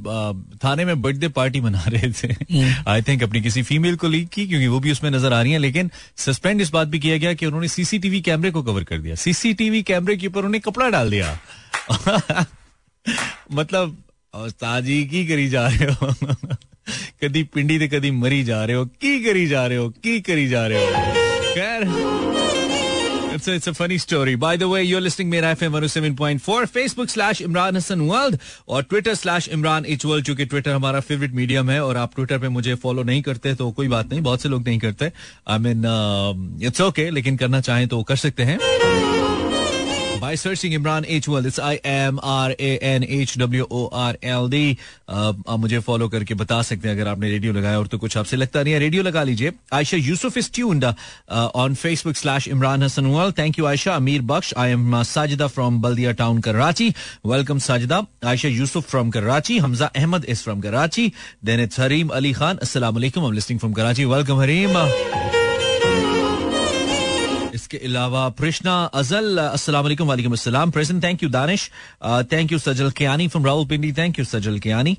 थाने 0.63 0.85
में 0.85 1.01
बर्थडे 1.01 1.27
पार्टी 1.27 1.61
मना 1.61 1.83
रहे 1.87 2.11
थे। 2.11 2.35
आई 2.87 3.01
थिंक 3.01 3.23
अपनी 3.23 3.41
किसी 3.41 3.63
फीमेल 3.63 3.95
को 3.95 4.07
लीक 4.07 4.29
की 4.29 4.47
क्योंकि 4.47 4.67
वो 4.67 4.79
भी 4.79 4.91
उसमें 4.91 5.11
नज़र 5.11 5.33
आ 5.33 5.41
रही 5.41 5.51
है 5.51 5.59
लेकिन 5.59 5.91
सस्पेंड 6.17 6.61
इस 6.61 6.69
बात 6.69 6.87
भी 6.87 6.99
किया 6.99 7.17
गया 7.17 7.33
कि 7.33 7.45
उन्होंने 7.45 7.67
सीसीटीवी 7.67 8.21
कैमरे 8.21 8.51
को 8.51 8.63
कवर 8.63 8.83
कर 8.83 8.97
दिया। 8.97 9.15
सीसीटीवी 9.15 9.83
कैमरे 9.83 10.17
के 10.17 10.27
ऊपर 10.27 10.45
उन्हें 10.45 10.61
कपड़ा 10.61 10.89
डाल 10.89 11.09
दिया। 11.09 11.39
मतलब 13.51 13.97
ताजी 14.37 15.03
की 15.05 15.27
करी 15.27 15.49
जा 15.49 15.67
रहे 15.67 15.91
हो। 15.91 16.13
कदी 17.23 17.43
पिंडी 17.53 17.79
ते 17.79 17.87
कदी 17.87 18.11
मरी 18.23 18.43
जा 18.43 18.63
रहे 18.65 18.75
हो 18.75 18.85
की 19.01 19.19
करी 19.23 19.47
जा 19.47 19.65
रहे 19.67 19.77
हो 19.77 19.89
की 20.03 20.19
करी 20.29 20.47
जा 20.49 20.65
रहे 20.67 20.85
हो 20.85 20.91
खैर 21.53 21.87
It's 23.31 23.47
a, 23.47 23.53
it's 23.57 23.67
a 23.67 23.73
funny 23.73 23.97
story. 23.97 24.31
By 24.35 24.57
the 24.57 24.67
way, 24.67 24.79
you're 24.83 24.99
listening 24.99 25.29
Mera 25.29 25.49
FM 25.55 25.75
107.4, 25.79 26.63
Facebook 26.77 27.09
slash 27.09 27.41
Imran 27.41 27.75
Hassan 27.79 28.01
World 28.07 28.37
और 28.67 28.83
Twitter 28.89 29.13
slash 29.15 29.47
Imran 29.57 29.85
H 29.95 30.05
World 30.05 30.25
चूँकि 30.25 30.45
Twitter 30.53 30.73
हमारा 30.75 30.99
फेवरेट 31.09 31.33
मीडियम 31.35 31.69
है 31.69 31.79
और 31.83 31.97
आप 31.97 32.15
Twitter 32.15 32.39
पे 32.41 32.49
मुझे 32.57 32.73
फॉलो 32.85 33.03
नहीं 33.11 33.21
करते 33.21 33.53
तो 33.61 33.71
कोई 33.79 33.87
बात 33.87 34.09
नहीं 34.11 34.21
बहुत 34.21 34.41
से 34.41 34.49
लोग 34.49 34.67
नहीं 34.67 34.79
करते 34.79 35.11
आई 35.47 35.59
मीन 35.67 35.85
इट्स 36.67 36.81
ओके 36.81 37.09
लेकिन 37.09 37.37
करना 37.37 37.61
चाहें 37.69 37.87
तो 37.87 38.01
कर 38.11 38.15
सकते 38.25 38.43
हैं 38.43 38.57
by 40.19 40.35
searching 40.35 40.73
Imran 40.73 41.05
H. 41.07 41.27
World. 41.27 41.45
It's 41.45 41.59
I 41.59 41.75
M 41.83 42.19
R 42.21 42.53
A 42.59 42.77
N 42.79 43.03
H 43.03 43.37
W 43.37 43.65
O 43.71 43.87
R 43.91 44.15
L 44.23 44.47
D. 44.49 44.75
आप 45.09 45.59
मुझे 45.59 45.79
फॉलो 45.87 46.07
करके 46.09 46.33
बता 46.41 46.61
सकते 46.61 46.87
हैं 46.87 46.95
अगर 46.95 47.07
आपने 47.07 47.29
रेडियो 47.29 47.53
लगाया 47.53 47.77
और 47.79 47.87
तो 47.87 47.97
कुछ 47.97 48.17
आपसे 48.17 48.37
लगता 48.37 48.63
नहीं 48.63 48.73
है। 48.73 48.79
रेडियो 48.79 49.03
लगा 49.03 49.23
लीजिए। 49.23 49.51
Ayesha 49.73 49.97
Yusuf 49.97 50.37
is 50.37 50.49
tuned 50.55 50.85
on 51.31 51.75
Facebook 51.75 52.15
slash 52.15 52.47
Imran 52.47 52.83
Hasan 52.83 53.05
world 53.15 53.37
thank 53.37 53.59
you 53.59 53.65
Ayesha 53.65 53.95
Amir 53.95 54.21
Bakhsh 54.31 54.53
I 54.57 54.71
am 54.71 55.01
Sajida 55.03 55.47
from 55.55 55.81
Baldia 55.81 56.11
town 56.21 56.41
Karachi 56.47 56.93
welcome 57.25 57.59
Sajida 57.69 58.05
Ayesha 58.29 58.47
Yusuf 58.47 58.89
from 58.89 59.09
Karachi 59.11 59.57
Hamza 59.57 59.91
Ahmed 59.95 60.25
is 60.29 60.43
from 60.43 60.61
Karachi 60.61 61.11
then 61.45 61.59
it's 61.59 61.79
Harim 61.79 62.07
Ali 62.19 62.33
Khan 62.33 62.59
am 62.75 63.31
listening 63.33 63.59
from 63.59 63.73
Karachi 63.73 64.05
welcome 64.05 64.41
Harim 64.41 65.38
इसके 67.69 67.85
अलावा 67.87 68.29
प्रश्ना 68.33 68.73
अजल, 68.97 69.37
अस्सलाम 69.37 69.83
वालेकुम 69.83 70.07
वालेकुम 70.07 70.33
अस्सलाम। 70.33 70.71
Present 70.71 71.03
thank 71.03 71.23
you 71.23 71.29
Danish. 71.29 71.69
Thank 72.31 72.51
you 72.51 72.57
Sajal 72.59 72.89
Kiyani 72.97 73.27
from 73.29 73.45
Rawalpindi 73.45 73.91
thank 73.93 74.19
you 74.19 74.25
Sajal 74.25 74.57
Kiyani. 74.59 74.97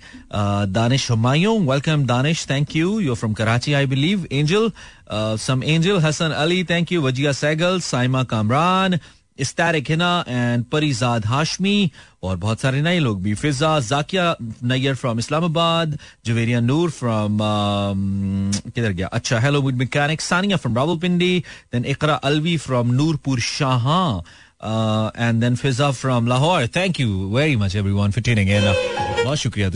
Danish 0.70 1.10
Humayun 1.10 1.58
welcome 1.66 2.04
Danish. 2.06 2.46
Thank 2.50 2.76
you 2.76 2.98
you 3.00 3.14
from 3.14 3.32
Karachi 3.34 3.72
I 3.74 3.86
believe 3.86 4.26
angel 4.32 4.70
some 5.42 5.62
angel 5.64 5.98
Hasan 6.00 6.30
Ali 6.30 6.62
thank 6.70 6.92
you 6.92 7.02
Wajiha 7.02 7.32
Sehgal 7.34 7.80
Saima 7.82 8.22
Kamran 8.30 8.98
इस्तारिक 9.40 9.90
Hina 9.90 10.24
and 10.28 10.64
Parizad 10.72 11.26
Hashmi 11.26 11.90
और 12.22 12.36
बहुत 12.36 12.60
सारे 12.60 12.82
नए 12.82 12.98
लोग 12.98 13.22
भी। 13.22 13.34
Fiza 13.34 13.78
Zakia 13.80 14.34
Nayyar 14.40 14.94
from 14.94 15.18
Islamabad 15.18 15.98
Javeria 16.26 16.60
Noor 16.60 16.90
from 16.90 17.38
किधर 18.66 18.90
गया? 18.90 19.06
अच्छा 19.08 19.38
hello 19.40 19.62
with 19.62 19.76
mechanic 19.76 20.20
Sania 20.20 20.56
from 20.56 20.76
Rawalpindi 20.76 21.38
then 21.72 21.84
Iqra 21.94 22.14
Alvi 22.14 22.56
from 22.66 22.90
Noorpur 22.94 23.40
Shah 23.40 23.88
and 25.18 25.40
then 25.40 25.56
Fiza 25.56 25.90
from 25.90 26.26
Lahore. 26.28 26.66
Thank 26.76 27.00
you 27.00 27.08
very 27.36 27.56
much 27.56 27.76
everyone 27.76 28.10
for 28.10 28.22
tuning 28.22 28.50
in 28.50 28.72
बहुत 29.24 29.38
शुक्रिया 29.38 29.68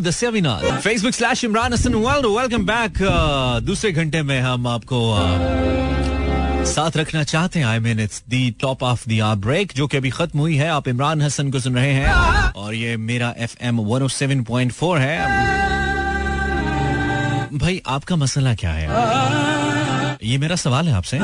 दसिया 0.00 0.30
भी 0.30 0.40
ना। 0.40 0.54
Facebook 0.84 1.14
slash 1.14 1.44
Imran 1.44 1.72
Hasan 1.72 1.94
welcome 1.94 2.66
back 2.66 2.98
दूसरे 3.64 3.92
घंटे 3.92 4.22
में 4.22 4.40
हम 4.40 4.66
आपको 4.66 4.98
uh, 5.14 6.03
साथ 6.66 6.96
रखना 6.96 7.22
चाहते 7.22 7.58
हैं 7.58 7.66
I 7.66 7.78
mean 7.78 8.00
it's 8.00 8.22
the 8.28 8.50
top 8.60 8.82
of 8.82 9.08
the 9.08 9.18
hour 9.18 9.36
break 9.36 9.72
जो 9.76 9.86
कि 9.86 9.96
अभी 9.96 10.10
खत्म 10.10 10.38
हुई 10.38 10.56
है। 10.56 10.68
आप 10.68 10.88
इमरान 10.88 11.22
हसन 11.22 11.50
को 11.50 11.60
सुन 11.60 11.74
रहे 11.74 11.92
हैं 11.92 12.12
और 12.52 12.74
ये 12.74 12.96
मेरा 12.96 13.34
F 13.38 13.56
M 13.62 13.80
one 13.80 14.08
seven 14.08 14.42
point 14.42 14.72
four 14.72 14.98
है। 14.98 15.18
भाई, 17.58 17.82
आपका 17.86 18.16
मसला 18.16 18.54
क्या 18.54 18.70
है? 18.70 18.88
ये 20.24 20.38
मेरा 20.38 20.56
सवाल 20.56 20.88
है 20.88 20.94
आपसे। 20.94 21.18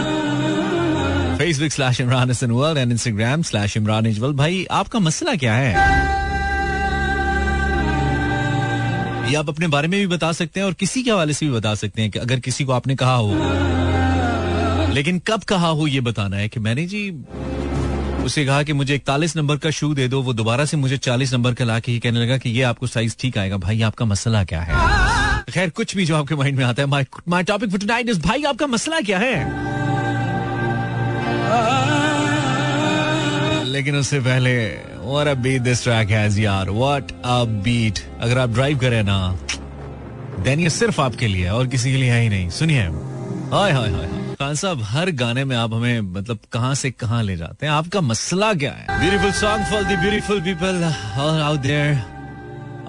Facebook 1.38 1.70
slash 1.70 2.00
Imran 2.00 2.30
Hasan 2.30 2.50
world 2.50 2.78
and 2.78 2.92
Instagram 2.92 3.42
slash 3.42 3.76
Imran 3.76 4.06
equal 4.06 4.32
भाई, 4.32 4.66
आपका 4.70 4.98
मसला 4.98 5.34
क्या 5.34 5.54
है? 5.54 5.70
ये 9.30 9.36
आप 9.36 9.48
अपने 9.48 9.66
बारे 9.66 9.88
में 9.88 10.00
भी 10.00 10.06
बता 10.06 10.32
सकते 10.32 10.60
हैं 10.60 10.66
और 10.66 10.72
किसी 10.72 11.02
के 11.02 11.10
हवाले 11.10 11.32
से 11.32 11.46
भी 11.46 11.52
बता 11.52 11.74
सकते 11.74 12.02
हैं 12.02 12.10
कि 12.10 12.18
अगर 12.18 12.40
किसी 12.40 12.64
को 12.64 12.72
आपने 12.72 12.96
कहा 12.96 13.14
हो। 13.14 13.34
लेकिन 14.94 15.18
कब 15.18 15.42
कहा 15.42 15.68
हो 15.68 15.86
ये 15.86 16.00
बताना 16.00 16.36
है 16.36 16.48
कि 16.48 16.60
मैंने 16.60 16.86
जी 16.86 17.10
उसे 18.24 18.44
कहा 18.46 18.62
कि 18.62 18.72
मुझे 18.72 18.94
इकतालीस 18.94 19.36
नंबर 19.36 19.56
का 19.56 19.70
शू 19.70 19.92
दे 19.94 20.08
दो, 20.08 20.20
वो 20.22 20.32
दोबारा 20.32 20.64
से 20.64 20.76
मुझे 20.76 20.96
चालीस 20.98 21.32
नंबर 21.34 21.54
का 21.54 21.64
ला 21.64 21.78
के 21.80 21.92
ही 21.92 21.98
कहने 21.98 22.20
लगा 22.20 22.36
कि 22.38 22.50
ये 22.50 22.62
आपको 22.62 22.86
साइज़ 22.86 23.16
ठीक 23.20 23.38
आएगा। 23.38 23.56
भाई, 23.56 23.80
आपका 23.82 24.04
मसला 24.04 24.44
क्या 24.44 24.60
है? 24.60 25.42
खैर, 25.50 25.70
कुछ 25.70 25.96
भी 25.96 26.04
जो 26.04 26.16
आपके 26.16 26.34
माइंड 26.34 26.58
में 26.58 26.64
आता 26.64 26.82
है 26.82 26.88
my 27.28 27.42
topic 27.42 27.70
for 27.70 27.80
tonight 27.80 28.08
is 28.08 28.20
भाई, 28.20 28.42
आपका 28.42 28.66
मसला 28.66 29.00
क्या 29.00 29.18
है? 29.18 29.34
लेकिन 33.64 33.96
उससे 33.96 34.20
पहले 34.20 34.54
और 35.10 35.26
a 35.26 35.34
beat 35.34 35.62
this 35.62 35.82
track 35.82 36.10
has 36.10 36.40
यार 36.40 36.70
व्हाट 36.70 37.12
अ 37.24 37.44
बीट 37.64 37.98
अगर 38.20 38.38
आप 38.38 38.50
ड्राइव 38.50 38.78
करें 38.78 39.02
ना 39.02 39.38
देन 40.40 40.60
ये 40.60 40.70
सिर्फ़ 40.70 41.00
आपके 41.00 41.26
लिए 41.26 41.48
और 41.48 41.66
किसी 41.66 41.92
के 41.92 41.96
लिए 41.96 42.10
है 42.10 42.22
ही 42.22 42.28
नहीं। 42.28 42.50
सुनिए। 42.50 42.82
हाय 43.52 43.72
हाय 43.72 43.90
हाय। 43.90 44.29
खान 44.40 44.54
साहब 44.54 44.82
हर 44.82 45.10
गाने 45.10 45.44
में 45.44 45.56
आप 45.56 45.72
हमें 45.74 46.00
मतलब 46.00 46.38
कहाँ 46.52 46.74
से 46.74 46.90
कहाँ 46.90 47.22
ले 47.22 47.36
जाते 47.36 47.66
हैं? 47.66 47.72
आपका 47.72 48.00
मसला 48.00 48.52
क्या 48.54 48.72
है? 48.72 48.86
Beautiful 49.00 49.32
song 49.32 49.64
for 49.64 49.82
the 49.82 49.98
beautiful 49.98 50.40
people 50.40 50.84
out 51.42 51.60
there 51.60 51.92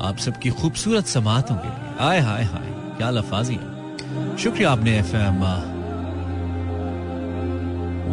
आप 0.01 0.17
सबकी 0.17 0.50
खूबसूरत 0.50 1.05
समातों 1.05 1.55
के 1.55 1.67
लिए। 1.67 1.98
हाय 2.00 2.20
हाय 2.20 2.43
हाय। 2.43 2.67
क्या 2.98 3.10
लफाजी 3.10 3.53
है। 3.53 4.38
शुक्रिया 4.38 4.72
आपने 4.72 4.98
F 5.00 5.15
M 5.15 5.43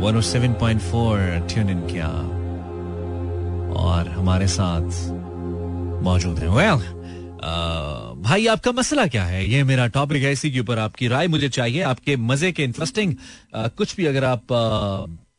one 0.02 0.21
seven 0.21 0.52
point 0.52 0.80
four 0.80 1.18
tune 1.52 1.71
in 1.71 1.80
किया। 1.80 2.09
और 3.87 4.09
हमारे 4.09 4.49
साथ 4.49 5.11
मौजूद 6.02 6.38
है। 6.38 6.49
वेल 6.49 6.71
well, 6.71 6.83
भाई, 8.28 8.47
आपका 8.47 8.70
मसला 8.73 9.06
क्या 9.06 9.23
है? 9.25 9.44
ये 9.50 9.62
मेरा 9.64 9.87
टॉपिक 9.87 10.23
है, 10.23 10.30
इसी 10.32 10.50
के 10.50 10.61
ऊपर 10.61 10.78
आपकी 10.78 11.06
राय 11.08 11.28
मुझे 11.28 11.49
चाहिए। 11.49 11.82
आपके 11.82 12.16
मज़े 12.23 12.50
के 12.52 12.64
इंटरेस्टिंग 12.64 13.14
कुछ 13.54 13.94
भी 13.97 14.06
अगर 14.06 14.25
आप 14.25 14.47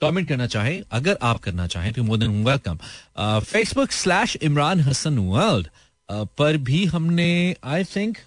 कमेंट 0.02 0.28
करना 0.28 0.46
चाहें, 0.48 0.82
अगर 0.92 1.18
आप 1.22 1.40
करना 1.40 1.68
चाहें 1.68 1.92
तो 1.94 2.04
more 2.04 2.18
than 2.18 2.44
welcome 2.46 2.78
Facebook 3.42 3.92
slash 3.92 4.36
Imran 4.42 4.80
Hasan 4.80 5.18
world 5.20 5.68
पर 6.38 6.58
भी 6.60 6.84
हमने 6.86 7.56
आई 7.64 7.84
थिंक 7.86 8.18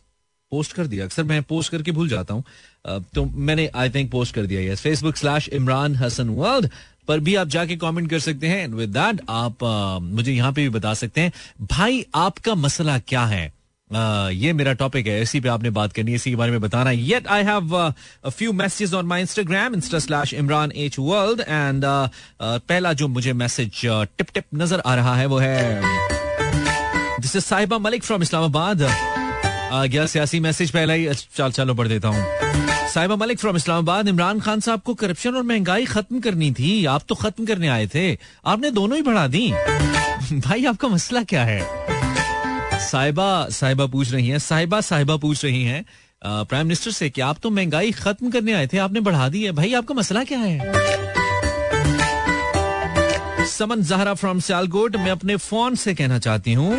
पोस्ट 0.52 0.72
कर 0.72 0.86
दिया। 0.86 1.04
अक्सर 1.04 1.24
मैं 1.24 1.42
पोस्ट 1.42 1.70
करके 1.72 1.92
भूल 1.92 2.08
जाता 2.08 2.34
हूँ। 2.34 2.44
तो 3.14 3.24
मैंने 3.24 3.68
आई 3.74 3.90
थिंक 3.90 4.10
पोस्ट 4.10 4.34
कर 4.34 4.46
दिया। 4.46 4.74
Facebook 4.74 5.16
slash 5.16 5.48
Imran 5.50 5.96
Hasan 5.96 6.28
world 6.36 6.68
पर 7.08 7.20
भी 7.20 7.34
आप 7.34 7.48
जाके 7.48 7.76
कमेंट 7.76 8.10
कर 8.10 8.18
सकते 8.20 8.48
हैं। 8.48 8.66
विद 8.68 8.90
दैट 8.90 9.20
आप 9.30 9.64
मुझे 10.04 10.32
यहाँ 10.32 10.52
पे 10.52 10.62
भी 10.62 10.68
बता 10.68 10.94
सकते 10.94 11.20
हैं। 11.20 11.32
भाई, 11.62 12.04
आपका 12.14 12.54
मसला 12.56 12.98
क्या 12.98 13.24
है? 13.26 13.52
ये 13.94 14.52
मेरा 14.52 14.72
टॉपिक 14.72 15.06
है, 15.06 15.20
इसी 15.22 15.40
पे 15.40 15.48
आपने 15.48 15.70
बात 15.70 15.92
करनी 15.92 16.10
है, 16.10 16.16
इसी 16.16 16.30
के 16.30 16.36
बारे 16.36 16.50
में 16.50 16.60
बताना 16.60 16.90
है। 16.90 16.96
Yet 16.98 17.26
I 17.28 17.44
have 17.44 17.92
few 18.28 18.52
messages 18.52 18.94
on 18.94 19.06
my 19.06 19.20
Instagram 19.20 19.74
insta 19.74 19.98
slash 19.98 20.34
Imran 20.34 20.72
H 20.76 20.98
world 20.98 21.40
and 21.40 21.84
पहला 22.42 22.92
जो 22.92 23.08
मुझे 23.08 23.32
मैसेज 23.34 23.80
टिप 23.84 24.26
टिप 24.34 24.44
नज़र 24.54 24.80
आ 24.80 24.94
रहा 24.94 25.14
है, 25.16 25.26
वो 25.26 25.38
है 25.38 25.80
दिस 27.20 27.36
इज़ 27.36 27.44
साहिबा 27.44 27.78
मलिक 27.78 28.04
फ्रॉम 28.04 28.22
इस्लामाबाद। 28.22 28.82
गया 29.72 30.06
सियासी 30.06 30.40
मैसेज 30.40 30.70
पहला 30.70 30.92
ही, 30.92 31.06
चल, 31.36 31.50
चलो, 31.50 31.74
पढ़ 31.74 31.88
देता 31.88 32.08
हूँ। 32.08 32.24
साहिबा 32.88 33.16
मलिक 33.16 33.38
फ्रॉम 33.38 33.56
इस्लामाबाद, 33.56 34.08
इमरान 34.08 34.40
खान 34.40 34.60
साहब 34.60 34.80
को 34.80 34.94
करप्शन 34.94 35.34
और 35.34 35.42
महँगाई 35.42 35.84
खत्म 35.86 36.20
करनी 36.20 36.50
थी, 36.52 36.84
आप 36.86 37.02
तो 37.08 37.14
खत्म 37.14 37.46
करने 37.46 37.68
आए 37.68 37.86
थे, 37.86 38.12
आपने 38.46 38.70
दोनों 38.70 38.96
ही 38.96 39.02
बढ़ा 39.02 39.26
दी। 39.28 39.50
भाई, 40.32 40.64
आपका 40.64 40.88
मसला 40.88 41.22
क्या 41.24 41.44
है? 41.44 41.60
साहिबा 42.82 43.48
साहिबा 43.50 43.86
पूछ 43.86 44.12
रही 44.12 44.28
हैं, 44.28 44.38
साहिबा 44.38 44.80
साहिबा 44.80 45.16
पूछ 45.16 45.44
रही 45.44 45.62
हैं 45.64 45.84
प्राइम 46.24 46.66
मिनिस्टर 46.66 46.90
से 46.90 47.08
कि 47.10 47.20
आप 47.20 47.38
तो 47.42 47.50
महँगाई 47.50 47.90
खत्म 47.92 48.30
करने 48.30 48.52
आए 48.52 48.66
थे, 48.72 48.78
आपने 48.78 49.00
बढ़ा 49.00 49.28
दी 49.28 49.42
है। 49.44 49.52
भाई, 49.52 49.72
आपका 49.74 49.94
मसला 49.94 50.24
क्या 50.24 50.38
है? 50.38 50.58
समन 53.48 53.82
जहरा 53.82 54.14
फ्रॉम 54.14 54.40
सियालकोट, 54.40 54.96
मैं 54.96 55.10
अपने 55.10 55.36
फ़ोन 55.36 55.74
से 55.74 55.94
कहना 55.94 56.18
चाहती 56.18 56.52
हूँ, 56.52 56.76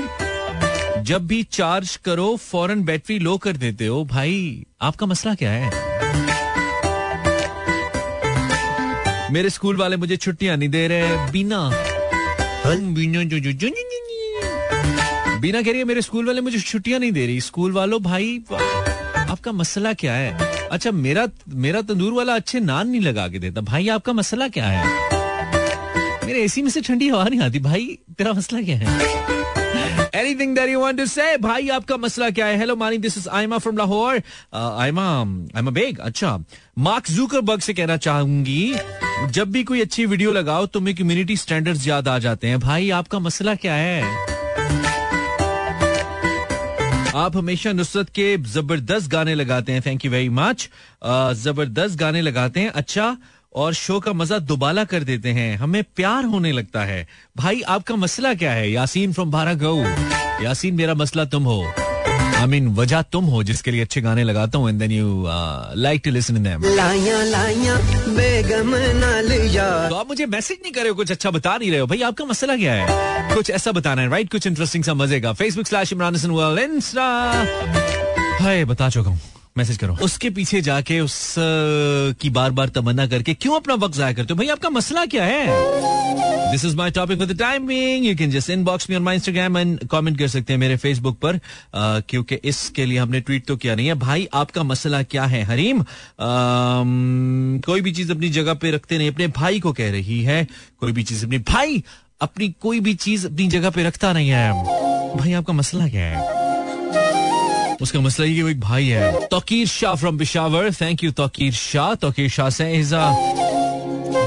जब 1.03 1.27
भी 1.27 1.41
चार्ज 1.51 1.95
करो 2.05 2.35
फ़ौरन 2.37 2.83
बैटरी 2.85 3.19
लो 3.19 3.37
कर 3.37 3.57
देते 3.57 3.87
हो, 3.87 4.03
भाई, 4.05 4.65
आपका 4.81 5.05
मसला 5.05 5.33
क्या 5.35 5.51
है? 5.51 5.69
मेरे 9.31 9.49
स्कूल 9.49 9.77
वाले 9.77 9.97
मुझे 9.97 10.17
छुट्टियाँ 10.17 10.57
नहीं 10.57 10.69
दे 10.69 10.87
रहे, 10.87 11.31
बिना 11.31 11.69
बिना 15.43 15.61
कह 15.61 15.69
रही 15.69 15.79
है, 15.79 15.85
मेरे 15.85 16.01
स्कूल 16.01 16.27
वाले 16.27 16.41
मुझे 16.41 16.59
छुट्टियाँ 16.59 16.99
नहीं 16.99 17.11
दे 17.11 17.25
रही। 17.25 17.41
स्कूल 17.41 17.71
वालों, 17.71 18.01
भाई, 18.03 18.43
आपका 19.29 19.51
मसला 19.51 19.91
क्या 19.93 20.13
है? 20.13 20.67
अच्छा 20.71 20.91
मेरा 20.91 21.27
मेरा 21.49 21.81
तंदूर 21.81 22.13
वाला 22.13 22.35
अच्छे 22.35 22.59
नान 22.59 22.87
नहीं 22.89 23.01
लगा 23.01 23.27
के 23.27 23.39
देता। 23.39 23.61
भाई, 23.61 23.87
आपका 23.87 24.13
मसला 24.13 24.47
क्या 24.47 24.67
है? 24.67 24.85
मेरे 26.25 26.43
एसी 26.43 26.61
में 26.61 26.69
से 26.69 26.81
ठंडी 26.81 27.09
हवा 27.09 27.23
नहीं 27.23 27.39
आती। 27.39 27.59
भाई, 27.59 27.85
तेरा 28.17 28.33
मसला 28.33 28.61
क्या 28.61 28.77
है? 28.77 28.87
Anything 30.15 30.55
that 30.55 30.69
you 30.69 30.79
want 30.79 30.97
to 30.97 31.05
say 31.05 31.37
भाई, 31.37 31.69
आपका 31.69 31.97
मसला 31.97 32.29
क्या 32.29 32.45
है? 32.45 32.57
Hello 32.57 32.75
Maani 32.75 32.97
this 32.97 33.17
is 33.17 33.29
Aima 33.29 33.57
from 33.57 33.77
Lahore 33.77 34.21
Aima 34.53 35.07
Aima 35.55 35.71
Baig 35.71 35.99
अच्छा। 35.99 36.37
मार्क 36.79 37.11
जूकरबर्ग 37.11 37.61
से 37.61 37.73
कहना 37.73 37.97
चाहूँगी, 37.97 38.75
जब 39.29 39.51
भी 39.51 39.63
कोई 39.63 39.81
अच्छी 39.81 40.05
वीडियो 40.05 40.31
लगाओ 40.31 40.65
तुम्हें 40.65 40.95
कम्युनिटी 40.95 41.37
स्टैंडर्ड्स 41.37 41.87
याद 41.87 42.07
आ 42.07 42.19
जाते 42.19 42.47
हैं। 42.47 42.59
भाई, 42.59 42.89
आपका 42.91 43.19
मसला 43.19 43.55
क्या 43.55 43.73
है? 43.73 44.31
आप 47.15 47.35
हमेशा 47.37 47.71
नुसरत 47.71 48.09
के 48.09 48.25
ज़बरदस्त 48.37 49.09
गाने 49.11 49.33
लगाते 49.35 49.71
हैं। 49.71 49.81
थैंक 49.85 50.05
यू 50.05 50.11
वेरी 50.11 50.29
मच 50.29 50.69
ज़बरदस्त 51.35 51.97
गाने 51.97 52.21
लगाते 52.21 52.59
हैं। 52.59 52.69
अच्छा 52.71 53.15
और 53.55 53.73
शो 53.73 53.99
का 53.99 54.13
मज़ा 54.13 54.39
दुबाला 54.41 54.83
कर 54.83 55.03
देते 55.03 55.31
हैं। 55.31 55.55
हमें 55.57 55.83
प्यार 55.95 56.25
होने 56.25 56.51
लगता 56.51 56.83
है। 56.83 57.07
भाई, 57.37 57.61
आपका 57.61 57.95
मसला 57.95 58.33
क्या 58.33 58.51
है? 58.51 58.69
यासीन 58.71 59.13
फ्रॉम 59.13 59.31
भारा 59.31 59.53
गऊ 59.53 59.83
यासीन, 60.43 60.75
मेरा 60.75 60.93
मसला 60.95 61.25
तुम 61.25 61.43
हो। 61.43 61.63
आई 62.43 62.49
मीन 62.49 62.67
वजह 62.75 63.01
तुम 63.11 63.25
हो 63.33 63.41
जिसके 63.43 63.71
लिए 63.71 63.81
अच्छे 63.81 64.01
गाने 64.01 64.23
लगाता 64.23 64.57
हूँ 64.57 64.69
and 64.69 64.79
then 64.79 64.91
you 64.91 65.27
like 65.81 66.01
to 66.05 66.11
listen 66.11 66.43
them 66.43 66.63
लाया 66.75 67.21
लाया 67.23 67.75
बेगम 68.17 68.75
नालिया 68.99 69.67
तो 69.89 69.95
आप 69.95 70.07
मुझे 70.07 70.25
मैसेज 70.25 70.57
नहीं 70.63 70.71
कर 70.71 70.81
रहे 70.81 70.89
हो 70.89 70.95
कुछ 70.95 71.11
अच्छा 71.11 71.31
बता 71.31 71.57
नहीं 71.57 71.71
रहे 71.71 71.79
हो। 71.79 71.87
भाई 71.87 72.01
आपका 72.01 72.25
मसला 72.25 72.55
क्या 72.57 72.73
है? 72.73 73.35
कुछ 73.35 73.49
ऐसा 73.49 73.71
बताना 73.71 74.01
है 74.01 74.09
राइट 74.09 74.31
कुछ 74.31 74.47
इंटरेस्टिंग 74.47 74.83
सा 74.83 74.93
मजेगा 74.93 75.33
Facebook 75.33 75.67
slash 75.67 75.93
Imran 75.93 76.15
Hasan 76.15 76.59
insta 76.63 77.07
हाय 78.41 78.65
बता 78.65 78.89
चुका 78.89 79.09
हूँ। 79.09 79.19
मैसेज 79.57 79.77
करो। 79.77 79.97
उसके 80.01 80.29
पीछे 80.29 80.61
जाके 80.61 80.99
उस 80.99 81.35
की 81.37 82.29
बार 82.29 82.51
बार 82.51 82.69
तमन्ना 82.69 83.05
करके 83.07 83.33
क्यों 83.33 83.55
अपना 83.55 83.73
वक्त 83.73 83.95
जाया 83.95 84.13
करते 84.13 84.33
हो? 84.33 84.37
भाई, 84.37 84.47
आपका 84.47 84.69
मसला 84.69 85.05
क्या 85.05 85.23
है? 85.23 86.51
This 86.51 86.65
is 86.65 86.75
my 86.75 86.91
topic 86.91 87.17
for 87.17 87.27
the 87.27 87.37
timing 87.39 88.05
you 88.05 88.15
can 88.15 88.31
just 88.31 88.49
inbox 88.49 88.89
me 88.89 88.95
on 88.95 89.01
my 89.01 89.15
Instagram 89.15 89.57
and 89.57 89.87
comment 89.87 90.17
कर 90.19 90.27
सकते 90.27 90.53
हैं 90.53 90.59
मेरे 90.59 90.77
फेसबुक 90.77 91.17
पर 91.19 91.39
क्योंकि 91.75 92.35
इसके 92.35 92.85
लिए 92.85 92.97
हमने 92.97 93.19
ट्वीट 93.21 93.45
तो 93.45 93.57
किया 93.57 93.75
नहीं 93.75 93.87
है। 93.87 93.93
भाई, 93.93 94.27
आपका 94.33 94.63
मसला 94.63 95.03
क्या 95.03 95.23
है, 95.23 95.43
हरीम? 95.43 95.85
कोई 97.59 97.81
भी 97.81 97.91
चीज़ 97.91 98.11
अपनी 98.11 98.29
जगह 98.29 98.53
पे 98.53 98.71
रखते 98.71 98.97
नहीं, 98.97 99.11
अपने 99.11 99.27
भाई 99.27 99.59
को 99.59 99.73
कह 99.73 99.91
रही 99.91 100.21
है। 100.23 100.47
कोई 100.79 100.91
भी 100.91 101.03
चीज़ 101.03 101.25
अपनी, 101.25 101.37
भाई, 101.37 101.83
अपनी 102.21 102.53
कोई 102.61 102.79
भी 102.79 102.93
चीज़ 102.93 103.27
अपनी 103.27 103.47
जगह 103.47 103.69
पे 103.69 103.83
रखता 103.83 104.13
नहीं 104.13 104.29
है। 104.29 104.51
भाई, 105.17 105.33
आपका 105.33 105.53
मसला 105.53 105.87
क्या 105.87 106.05
है? 106.05 106.42
उसका 107.83 107.99
मसला 107.99 108.25
ये 108.25 108.49
एक 108.49 108.59
भाई 108.59 108.87
है। 108.87 109.27
Tauqeer 109.27 109.67
Shah 109.67 109.95
from 109.95 110.17
Peshawar 110.17 110.71
thank 110.73 111.03
you 111.03 111.11
Tauqeer 111.11 111.53
Shah. 111.53 111.93
Tauqeer 111.95 112.29
Shah 112.29 112.49
से 112.49 112.83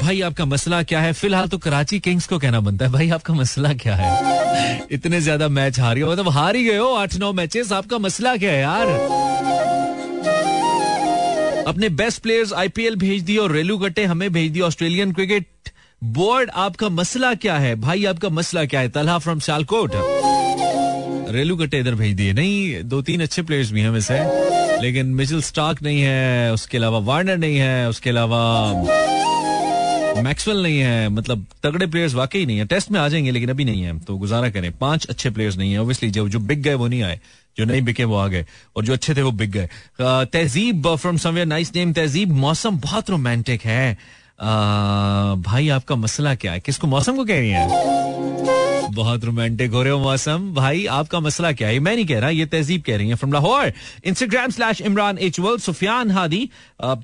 भाई, 0.03 0.21
आपका 0.21 0.45
मसला 0.45 0.83
क्या 0.83 1.01
है? 1.01 1.13
फ़िलहाल 1.13 1.49
तो 1.49 1.59
कराची 1.59 1.99
किंग्स 2.01 2.27
को 2.27 2.39
कहना 2.39 2.61
बनता 2.61 2.85
है। 2.85 2.93
भाई, 2.93 3.09
आपका 3.11 3.35
मसला 3.35 3.73
क्या 3.75 3.95
है? 3.95 4.87
इतने 4.91 5.21
ज़्यादा 5.21 5.49
मैच 5.49 5.81
हार 5.81 5.97
गए 5.97 6.05
मतलब 6.05 6.29
हार 6.29 6.57
ही 6.57 6.65
गए 6.65 6.77
हो 6.77 6.93
आठ 6.95 7.17
नौ 7.17 7.33
मैचेस। 7.33 7.73
आपका 7.73 7.99
मसला 7.99 8.37
क्या 8.37 8.53
है 8.53 8.61
यार? 8.61 8.87
अपने 11.69 11.89
बेस्ट 11.89 12.23
प्लेयर्स 12.23 12.53
आईपीएल 12.53 12.97
भेज 12.97 13.23
दिए 13.23 13.39
और 13.39 13.53
रेलू 13.53 13.79
कटे 13.79 14.05
हमें 14.05 14.33
भेज 14.33 14.53
दिए। 14.53 14.63
ऑस्ट्रेलियन 14.63 15.13
क्रिकेट 15.13 15.47
बोर्ड 16.03 16.51
आपका 16.55 16.89
मसला 16.89 17.35
क्या 17.35 17.57
है? 17.59 17.75
भाई, 17.77 18.05
आपका 18.05 18.29
मसला 18.29 18.65
क्या 18.65 18.81
है? 18.81 18.89
तलहा 18.89 19.19
फ्रॉम 19.19 19.41
शालकोट 19.41 19.95
रेलू 21.31 21.57
कट्टे 21.57 21.79
इधर 21.79 21.95
भेज 21.95 22.15
दिए। 22.17 22.33
नहीं 22.33 22.83
दो 22.85 23.01
तीन 23.03 23.23
अच्छे 23.23 23.43
प्लेयर्स 23.43 23.71
भी 23.73 23.81
हैं 23.81 23.91
वैसे 23.91 24.19
लेकिन 24.83 25.07
मिचल 25.07 25.43
स्टार्क 25.43 25.83
नहीं 25.83 26.01
है 26.03 26.53
उसके 26.53 26.79
अलावा 26.79 26.99
वार्नर 26.99 27.37
नहीं 27.37 27.57
है 27.57 27.89
उसके 27.89 28.11
अलावा 28.11 28.41
मैक्सवेल 30.23 30.63
नहीं 30.63 30.79
है। 30.79 31.09
मतलब 31.09 31.47
तगड़े 31.63 31.87
प्लेयर्स 31.87 32.15
वाकई 32.15 32.45
नहीं 32.47 32.59
है। 32.59 32.65
टेस्ट 32.67 32.91
में 32.91 33.01
आ 33.01 33.09
जाएँगे 33.09 33.31
लेकिन 33.31 33.51
अभी 33.51 33.65
नहीं 33.65 33.83
है। 33.83 33.99
तो 33.99 34.17
गुजारा 34.17 34.51
करें। 34.51 34.73
पाँच 34.73 35.07
अच्छे 35.07 35.31
प्लेयर्स 35.31 35.57
नहीं 35.57 35.73
है। 35.73 35.79
ऑब्वियसली 35.79 36.11
जो 36.11 36.29
जो 36.29 36.39
बिक 36.39 36.63
गए 36.63 36.75
वो 36.75 36.87
नहीं 36.89 37.03
आए। 37.03 37.21
जो 37.59 37.65
नहीं 37.65 37.83
बिके 37.83 38.05
वो 38.05 38.17
आ 38.17 38.29
गए। 38.29 38.47
और 38.77 38.85
जो 38.85 38.93
अच्छे 38.93 39.15
थे 39.15 39.23
वो 39.23 39.31
बिक 39.31 39.51
गए। 39.51 39.69
तहजीब 40.01 40.97
फ्रॉम 40.97 41.17
समवेयर 41.17 41.47
नाइस 41.47 41.73
नेम 41.77 41.93
तहजीब 41.93 42.33
मौसम 42.33 42.79
बहुत 42.79 43.11
रोमांटिक 43.11 43.65
है। 43.65 43.93
आ, 43.93 44.47
भाई 45.35 45.69
आपका 45.69 45.95
मसला 45.95 46.35
क्या 46.35 46.53
है? 46.53 46.61
किसको 46.61 46.87
मौसम 46.87 47.17
को 47.17 47.25
कह 47.25 47.39
रही 47.39 47.51
है? 47.51 47.69
बहुत 48.97 49.25
रोमांटिक 49.25 49.71
हो 49.71 49.83
रहे 49.83 49.93
हो 49.93 49.99
मौसम। 49.99 50.53
भाई, 50.55 50.85
आपका 50.87 51.21
मसला 51.21 51.53
क्या 51.53 51.69
है? 51.69 51.79
मैं 51.79 51.95
नहीं 51.97 52.07
कह 52.07 52.19
रहा, 52.19 52.31
ये 52.31 52.47
तहजीब 52.47 52.83
कह 52.83 52.97
रही 52.97 53.09
है 53.09 53.15
from 53.15 53.33
Lahore 53.33 53.73
Instagram 54.05 54.51
slash 54.51 54.81
Imran 54.81 55.19
H 55.19 55.37
Sufiyan 55.41 56.11
Hadi 56.11 56.49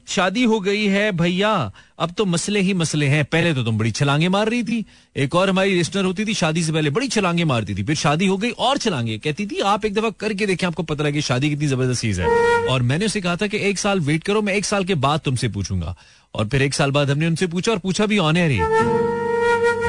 शादी 0.08 0.44
हो 0.44 0.60
गई 0.60 0.84
है 0.86 1.10
भैया। 1.12 1.72
अब 1.98 2.12
तो 2.18 2.24
मसले 2.24 2.60
ही 2.60 2.74
मसले 2.74 3.06
हैं। 3.06 3.24
पहले 3.24 3.52
तो 3.54 3.62
तुम 3.62 3.78
बड़ी 3.78 3.90
छलांगे 3.90 4.28
मार 4.28 4.48
रही 4.48 4.62
थी। 4.62 4.84
एक 5.16 5.34
और 5.34 5.50
हमारी 5.50 5.74
लिस्नर 5.74 6.04
होती 6.04 6.24
थी, 6.24 6.34
शादी 6.34 6.62
से 6.62 6.72
पहले 6.72 6.90
बड़ी 6.90 7.08
छलांगे 7.08 7.44
मारती 7.44 7.74
थी। 7.74 7.82
फिर 7.82 7.96
शादी 7.96 8.26
हो 8.26 8.36
गई 8.36 8.50
और 8.50 8.78
छलांगे। 8.78 9.18
कहती 9.18 9.46
थी, 9.46 9.60
आप 9.60 9.84
एक 9.84 9.94
दफ़ा 9.94 10.10
करके 10.10 10.46
देखें, 10.46 10.66
आपको 10.66 10.82
पता 10.82 11.04
लगे 11.04 11.20
शादी 11.20 11.50
कितनी 11.50 11.66
ज़बरदस्त 11.66 12.02
चीज़ 12.02 12.20
है। 12.20 12.26
और 12.66 12.82
मैंने 12.82 13.06
उसे 13.06 13.20
कहा 13.20 13.36
था 13.36 13.46
कि 13.46 13.58
एक 13.58 13.78
साल 13.78 14.00
वेट 14.00 14.24
करो, 14.24 14.42
मैं 14.42 14.54
एक 14.54 14.64
साल 14.64 14.84
के 14.84 14.94
बाद 14.94 15.20
तुमसे 15.20 15.48
पूछूँगा। 15.48 15.96
और 16.34 16.48
फिर 16.48 16.62
एक 16.62 16.74
साल 16.74 16.90
बाद 16.90 17.10
हमने 17.10 17.26
उनसे 17.26 17.46
पूछा 17.46 17.72
और 17.72 17.78
पूछा 17.78 18.06
भी 18.06 18.18
ऑन 18.18 18.36
ही। 18.36 19.21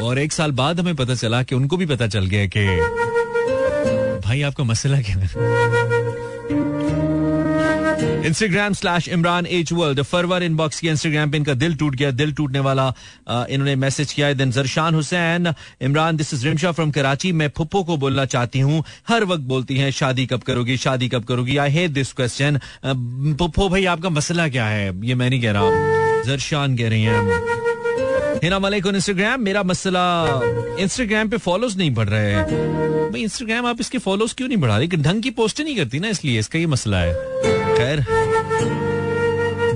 और 0.02 0.20
एक 0.20 0.34
साल 0.34 0.52
बाद 0.52 0.80
हमें 0.80 0.96
पता 0.96 1.16
चला 1.16 1.44
कि 1.44 1.56
उनको 1.56 1.78
भी 1.78 1.86
पता 1.86 2.08
चल 2.08 2.26
गया 2.26 2.46
कि 2.48 2.66
भाई 4.20 4.42
आपका 4.42 4.64
मसला 4.64 5.02
क्या 5.02 5.16
है? 5.16 5.30
Instagram 8.28 8.74
slash 8.74 9.08
Imran 9.08 9.46
H 9.46 9.72
world 9.74 10.02
फरवर 10.02 10.44
inbox 10.44 10.80
की 10.80 10.88
इंस्टाग्राम 10.90 11.32
पे 11.32 11.38
इनका 11.38 11.54
दिल 11.54 11.76
टूट 11.76 11.96
गया, 11.96 12.12
दिल 12.12 12.34
टूटने 12.34 12.60
वाला 12.60 12.88
इन्होंने 13.30 13.76
मैसेज 13.76 14.14
किया 14.14 14.28
है। 14.28 14.36
Then 14.36 14.52
Zarshan 14.52 14.96
Hussain 14.96 15.54
Imran 15.82 16.18
this 16.18 16.34
is 16.34 16.46
Rimsha 16.48 16.72
from 16.72 16.92
Karachi 16.92 17.32
मैं 17.32 17.50
फुप्पो 17.58 17.84
को 17.84 17.98
बोलना 17.98 18.26
चाहती 18.26 18.60
हूँ। 18.60 18.84
हर 19.08 19.24
वक्त 19.24 19.44
बोलती 19.44 19.78
हैं, 19.78 19.92
शादी 19.92 20.26
कब 20.26 20.42
करोगी? 20.42 20.78
शादी 20.78 21.10
कब 21.10 21.24
करोगी? 21.24 21.58
आई 21.58 21.72
हेट 21.72 21.92
दिस 21.92 22.14
क्वेश्चन 22.14 22.60
पुप्पो 22.86 23.70
भाई, 23.70 23.86
आपका 23.86 24.10
मसला 24.10 24.48
क्या 24.50 24.66
है? 24.68 24.88
ये 25.08 25.16
मैं 25.16 25.30
नहीं 25.30 25.42
कह 25.42 25.52
रहा। 25.52 26.24
जरशान 26.26 26.78
कह 26.78 26.90
रही 26.90 27.04
हैं। 27.04 27.73
इंस्टाग्राम 28.44 29.42
मेरा 29.42 29.64
मसला 29.64 30.42
इंस्टाग्राम 30.80 31.30
पे 31.30 31.38
फॉलोज 31.38 31.78
नहीं 31.78 31.94
बढ़ 31.94 32.10
रहे 32.10 32.32
हैं। 32.34 33.12
भाई 33.12 33.22
इंस्टाग्राम 33.22 33.66
आप 33.66 33.78
इसके 33.80 33.98
फॉलोज 33.98 34.34
क्यों 34.34 34.48
नहीं 34.48 34.58
बढ़ा 34.58 34.78
रही? 34.78 34.88
ढंग 34.88 35.24
की 35.24 35.30
पोस्ट 35.30 35.62
नहीं 35.62 35.76
करती 35.76 36.00
ना 36.00 36.08
इसलिए 36.08 36.40
इसका 36.40 36.60
ये 36.60 36.66
मसला 36.66 36.98
है। 36.98 37.14
खैर। 37.78 38.06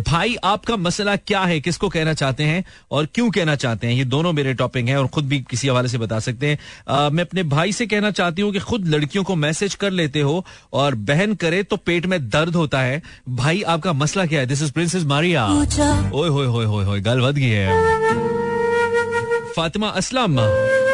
भाई 0.08 0.36
आपका 0.44 0.76
मसला 0.78 1.16
क्या 1.16 1.42
है? 1.42 1.60
किसको 1.60 1.90
कहना 1.90 2.14
चाहते 2.14 2.44
हैं 2.44 2.66
और 2.92 3.06
क्यों 3.06 3.30
कहना 3.32 3.56
चाहते 3.56 3.88
हैं? 3.88 3.94
ये 3.94 4.06
दोनों 4.06 4.34
मेरे 4.34 4.54
टॉपिक 4.54 4.86
हैं 4.86 4.98
और 4.98 5.08
खुद 5.08 5.26
भी 5.26 5.40
किसी 5.40 5.68
हवाले 5.68 5.88
से 5.88 5.98
बता 5.98 6.20
सकते 6.20 6.48
हैं। 6.48 6.60
आ, 6.90 7.10
मैं 7.10 7.24
अपने 7.24 7.44
भाई 7.44 7.72
से 7.72 7.88
कहना 7.88 8.12
चाहती 8.12 8.42
हूँ 8.42 8.54
कि 8.54 8.60
खुद 8.60 8.88
लड़कियों 8.88 9.24
को 9.24 9.36
मैसेज 9.36 9.76
कर 9.76 9.92
लेते 9.92 10.22
हो 10.22 10.46
और 10.74 10.96
बहन 10.96 11.36
करे 11.36 11.64
तो 11.64 11.76
पेट 11.76 12.06
में 12.06 12.30
दर्द 12.30 12.56
होता 12.56 12.82
है। 12.82 13.02
भाई 13.30 13.62
आपका 13.62 13.94
मसला 13.94 14.26
क्या 14.26 14.40
है? 14.40 14.46
दिस 14.46 14.62
इज़ 14.62 14.72
प्रिंसेस 14.72 15.04
मारिया 15.04 15.46
ओए 15.46 16.30
होए 16.30 16.46
होए 16.46 16.86
होए 16.86 17.00
गल 17.00 17.22
वध 17.22 17.36
गई 17.36 17.50
है। 17.50 18.47
फातिमा 19.58 19.88
असलम 19.90 20.40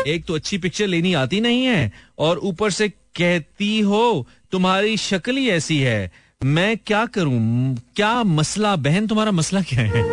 एक 0.07 0.23
तो 0.27 0.35
अच्छी 0.35 0.57
पिक्चर 0.57 0.87
लेनी 0.87 1.13
आती 1.13 1.39
नहीं 1.41 1.63
है, 1.65 1.91
और 2.19 2.37
ऊपर 2.43 2.71
से 2.71 2.87
कहती 2.89 3.79
हो, 3.79 4.27
तुम्हारी 4.51 4.97
शक्ल 4.97 5.35
ही 5.37 5.49
ऐसी 5.49 5.79
है। 5.79 6.11
मैं 6.43 6.77
क्या 6.77 7.05
करूँ? 7.05 7.75
क्या 7.95 8.11
मसला, 8.23 8.75
बहन, 8.75 9.07
तुम्हारा 9.07 9.31
मसला 9.31 9.61
क्या 9.61 9.79
है? 9.79 10.03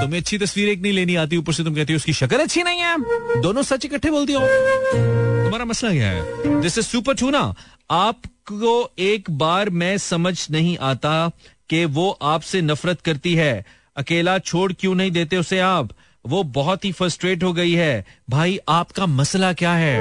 तुम्हें 0.00 0.20
अच्छी 0.20 0.38
तस्वीर 0.38 0.68
एक 0.68 0.82
नहीं 0.82 0.92
लेनी 0.92 1.14
आती, 1.16 1.36
ऊपर 1.36 1.52
से 1.52 1.64
तुम 1.64 1.74
कहती 1.74 1.92
हो, 1.92 1.96
उसकी 1.96 2.12
शक्ल 2.12 2.38
अच्छी 2.38 2.62
नहीं 2.62 2.80
है। 2.80 3.40
दोनों 3.40 3.62
सच 3.62 3.84
इकट्ठे 3.84 4.10
बोलती 4.10 4.32
हो। 4.32 4.40
तुम्हारा 4.40 5.64
मसला 5.64 5.90
क्या 5.90 6.10
है? 6.10 6.66
इज़ 6.66 6.80
सुपर 6.80 7.14
टू 7.14 7.30
ना, 7.30 7.54
आपको 7.90 8.90
एक 8.98 9.30
बार 9.30 9.70
मैं 9.70 9.96
समझ 9.98 10.36
नहीं 10.50 10.76
आता 10.82 11.30
कि 11.70 11.84
वो 11.84 12.10
आपसे 12.10 12.60
नफरत 12.62 13.00
करती 13.00 13.34
है। 13.34 13.64
अकेला 13.96 14.38
छोड़ 14.38 14.72
क्यों 14.72 14.94
नहीं 14.94 15.10
देते 15.10 15.36
उसे 15.36 15.58
आप? 15.58 15.90
वो 16.24 16.42
बहुत 16.42 16.84
ही 16.84 16.92
फ्रस्ट्रेट 16.92 17.42
हो 17.42 17.52
गई 17.52 17.72
है। 17.72 18.04
भाई, 18.30 18.58
आपका 18.68 19.06
मसला 19.06 19.52
क्या 19.52 19.72
है? 19.72 19.94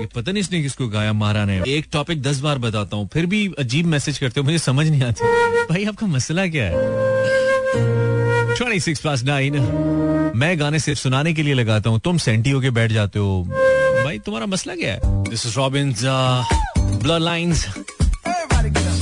ये 0.00 0.06
पता 0.14 0.32
नहीं 0.32 0.40
इसने 0.40 0.62
किसको 0.62 0.88
गाया, 0.88 1.12
मारा 1.12 1.44
ने। 1.44 1.62
एक 1.68 1.86
टॉपिक 1.92 2.22
दस 2.22 2.40
बार 2.40 2.58
बताता 2.58 2.96
हूँ, 2.96 3.08
फिर 3.12 3.26
भी 3.26 3.46
अजीब 3.58 3.86
मैसेज 3.86 4.18
करते 4.18 4.40
हो, 4.40 4.44
मुझे 4.44 4.58
समझ 4.58 4.86
नहीं 4.88 5.02
आती। 5.02 5.24
भाई, 5.70 5.84
आपका 5.84 6.06
मसला 6.06 6.46
क्या 6.46 6.64
है? 6.64 6.72
ट्वेंटी 8.56 8.80
सिक्स 8.80 9.00
प्लस 9.00 9.22
नाइन 9.24 9.56
मैं 10.36 10.58
गाने 10.60 10.78
सिर्फ़ 10.78 11.00
सुनाने 11.00 11.32
के 11.34 11.42
लिए 11.42 11.54
लगाता 11.54 11.90
हूँ, 11.90 12.00
तुम 12.00 12.18
सेंटी 12.18 12.50
होके 12.50 12.70
बैठ 12.70 12.92
जाते 12.92 13.18
हो। 13.18 13.42
भाई, 14.04 14.18
तुम्हारा 14.18 14.46
मसला 14.46 14.74
क्या 14.74 14.92
है? 14.92 15.00
This 15.30 15.46
is 15.46 15.56
Robin 15.56 15.94
blood 16.78 17.22
lines 17.22 17.66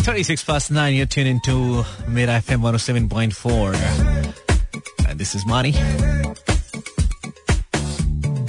36 0.02 0.42
past 0.42 0.72
9 0.72 0.94
you're 0.94 1.06
tuned 1.06 1.28
into 1.28 1.84
Mera 2.08 2.40
FM 2.42 2.60
107.4 2.62 3.76
and 5.08 5.20
this 5.20 5.36
is 5.36 5.46
Mani. 5.46 5.72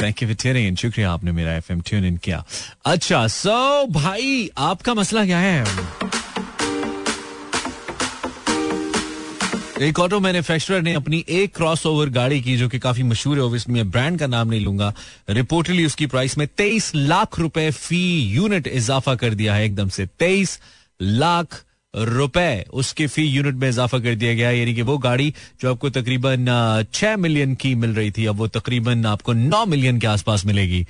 You 0.03 0.27
for 0.27 0.35
tuning 0.35 0.75
शुक्रिया 0.75 1.11
आपने 1.11 1.31
मेरा 1.31 1.53
एफएम 1.55 1.81
ट्यून 1.81 2.05
इन 2.05 2.17
किया। 2.17 2.45
अच्छा 2.85 3.27
सो 3.27 3.85
भाई, 3.87 4.49
आपका 4.57 4.93
मसला 4.93 5.25
क्या 5.25 5.39
है? 5.39 5.63
एक 9.81 9.99
ऑटो 9.99 10.19
मैन्युफैक्चरर 10.19 10.81
ने 10.81 10.93
अपनी 10.93 11.25
एक 11.29 11.55
क्रॉस 11.55 11.85
ओवर 11.85 12.09
गाड़ी 12.09 12.41
की, 12.41 12.57
जो 12.57 12.69
कि 12.69 12.79
काफ़ी 12.79 13.03
मशहूर 13.03 13.37
है 13.37 13.43
ओबियसली 13.43 13.73
मैं 13.73 13.91
ब्रांड 13.91 14.19
का 14.19 14.27
नाम 14.27 14.47
नहीं 14.47 14.65
लूँगा 14.65 14.93
रिपोर्टली 15.29 15.85
उसकी 15.85 16.07
प्राइस 16.07 16.37
में 16.37 16.47
तेईस 16.47 16.91
लाख 16.95 17.39
रुपए 17.39 17.71
फ़ी 17.71 18.19
यूनिट 18.19 18.67
इजाफा 18.67 19.15
कर 19.15 19.33
दिया 19.33 19.55
है, 19.55 19.65
एकदम 19.65 19.89
से 19.89 20.05
तेईस 20.05 20.59
लाख 21.01 21.63
रुपए 21.93 22.65
उसके 22.73 23.07
फ़ी 23.07 23.23
यूनिट 23.23 23.55
में 23.55 23.67
इजाफा 23.69 23.99
कर 23.99 24.15
दिया 24.15 24.33
गया। 24.33 24.51
यानी 24.51 24.73
कि 24.75 24.81
वो 24.81 24.97
गाड़ी 24.97 25.33
जो 25.61 25.71
आपको 25.71 25.89
तकरीबन 25.89 26.85
छह 26.93 27.17
मिलियन 27.17 27.55
की 27.55 27.73
मिल 27.75 27.93
रही 27.93 28.11
थी, 28.11 28.25
अब 28.25 28.35
वो 28.35 28.47
तकरीबन 28.49 29.05
आपको 29.05 29.33
नौ 29.33 29.65
मिलियन 29.65 29.99
के 29.99 30.07
आसपास 30.07 30.45
मिलेगी। 30.45 30.85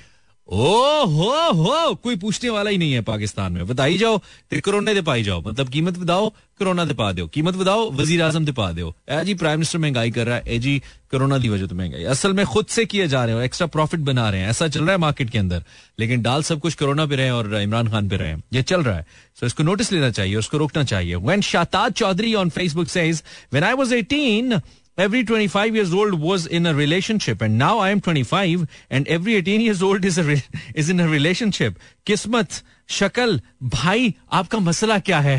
ओ 0.48 1.04
हो 1.06 1.30
हो 1.52 1.94
कोई 1.94 2.16
पूछने 2.16 2.50
वाला 2.50 2.70
ही 2.70 2.78
नहीं 2.78 2.92
है 2.92 3.00
पाकिस्तान 3.00 3.52
में। 3.52 3.66
बताई 3.66 3.96
जाओ, 3.98 4.18
ते 4.50 4.60
कोरोना 4.60 4.92
दे 4.92 5.02
पाई 5.02 5.22
जाओ। 5.22 5.42
मतलब 5.42 5.68
कीमत 5.68 5.98
बताओ, 5.98 6.28
कोरोना 6.58 6.84
दे 6.84 6.94
पा 6.94 7.10
दो 7.12 7.26
कीमत 7.26 7.54
बताओ, 7.54 7.90
वज़ीर 7.90 8.22
आज़म 8.22 8.44
दे 8.44 8.52
पा 8.52 8.70
दो 8.72 8.94
ए 9.08 9.24
जी 9.24 9.34
प्राइम 9.34 9.58
मिनिस्टर 9.58 9.78
महँगाई 9.78 10.10
कर 10.10 10.26
रहा 10.26 10.36
है, 10.36 10.42
ए 10.46 10.58
जी, 10.58 10.78
कोरोना 11.10 11.38
की 11.38 11.48
वजह 11.48 11.66
तो 11.66 11.74
महँगाई। 11.74 12.04
असल 12.04 12.32
में 12.32 12.44
खुद 12.46 12.66
से 12.66 12.84
किए 12.84 13.06
जा 13.08 13.24
रहे 13.24 13.34
हो 13.34 13.40
एक्स्ट्रा 13.40 13.66
प्रॉफिट 13.66 14.00
बना 14.00 14.28
रहे 14.30 14.40
हैं। 14.40 14.50
ऐसा 14.50 14.68
चल 14.68 14.80
रहा 14.80 14.92
है 14.92 14.98
मार्केट 14.98 15.30
के 15.30 15.38
अंदर। 15.38 15.64
लेकिन 15.98 16.22
डाल 16.22 16.42
सब 16.42 16.60
कुछ 16.60 16.74
कोरोना 16.74 17.06
पे 17.06 17.16
रहे 17.16 17.30
और 17.30 17.54
इमरान 17.54 17.88
खान 17.88 18.08
पे 18.08 18.16
रहे 18.16 18.34
ये 18.52 18.62
चल 18.62 18.82
रहा 18.82 18.96
है। 18.96 19.06
सो 19.40 19.46
इसको 19.46 19.62
नोटिस 19.62 19.92
लेना 19.92 20.10
चाहिए, 20.10 20.36
उसको 20.36 20.58
रोकना 20.58 20.84
चाहिए। 20.84 21.16
When 21.16 21.40
Shahtaj 21.40 21.92
Chaudhry 21.92 22.34
on 22.34 22.50
Facebook 22.50 22.88
says 22.88 23.22
when 23.52 23.64
I 23.64 23.74
was 23.74 23.92
18 23.92 24.60
every 25.03 25.19
25 25.23 25.75
years 25.79 25.93
old 25.99 26.15
was 26.21 26.45
in 26.57 26.65
a 26.65 26.73
relationship 26.77 27.41
and 27.47 27.57
now 27.57 27.79
I 27.83 27.89
am 27.91 28.01
25 28.01 28.65
and 28.91 29.07
every 29.17 29.35
18 29.35 29.61
years 29.65 29.81
old 29.89 30.03
is 30.09 30.17
a 30.17 30.23
re- 30.29 30.43
is 30.75 30.89
in 30.95 30.99
a 30.99 31.07
relationship 31.11 31.77
किस्मत 32.07 32.61
शक्ल 32.99 33.39
भाई 33.77 34.13
आपका 34.41 34.59
मसला 34.67 34.99
क्या 35.09 35.19
है 35.29 35.37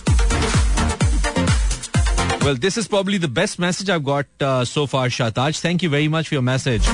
well 2.45 2.55
this 2.55 2.77
is 2.77 2.87
probably 2.93 3.17
the 3.17 3.31
best 3.39 3.57
message 3.59 3.89
I've 3.89 4.03
got 4.03 4.25
uh, 4.41 4.65
so 4.65 4.85
far 4.93 5.07
Shataj 5.17 5.59
thank 5.65 5.83
you 5.87 5.89
very 5.89 6.09
much 6.15 6.27
for 6.31 6.35
your 6.39 6.47
message 6.51 6.89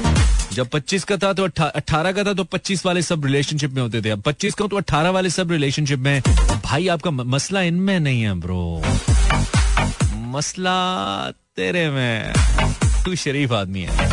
जब 0.54 0.70
25 0.76 1.04
का 1.10 1.18
था 1.24 1.32
तो 1.40 1.48
18 1.48 2.14
का 2.16 2.24
था 2.24 2.34
तो 2.34 2.44
25 2.58 2.86
वाले 2.86 3.02
सब 3.02 3.26
रिलेशनशिप 3.26 3.72
में 3.74 3.82
होते 3.82 4.02
थे 4.02 4.10
अब 4.10 4.24
25 4.28 4.54
का 4.62 4.68
तो 4.68 4.80
18 4.82 5.14
वाले 5.14 5.30
सब 5.30 5.52
रिलेशनशिप 5.52 6.00
में 6.08 6.22
भाई 6.66 6.88
आपका 6.96 7.12
मसला 7.12 7.62
इनमें 7.72 8.00
नहीं 8.00 8.22
है 8.22 8.34
ब्रो 8.46 8.62
मसला 10.35 11.31
तेरे 11.31 11.91
में। 11.91 12.33
तू 13.05 13.15
शरीफ 13.15 13.53
आदमी 13.53 13.81
है। 13.81 14.09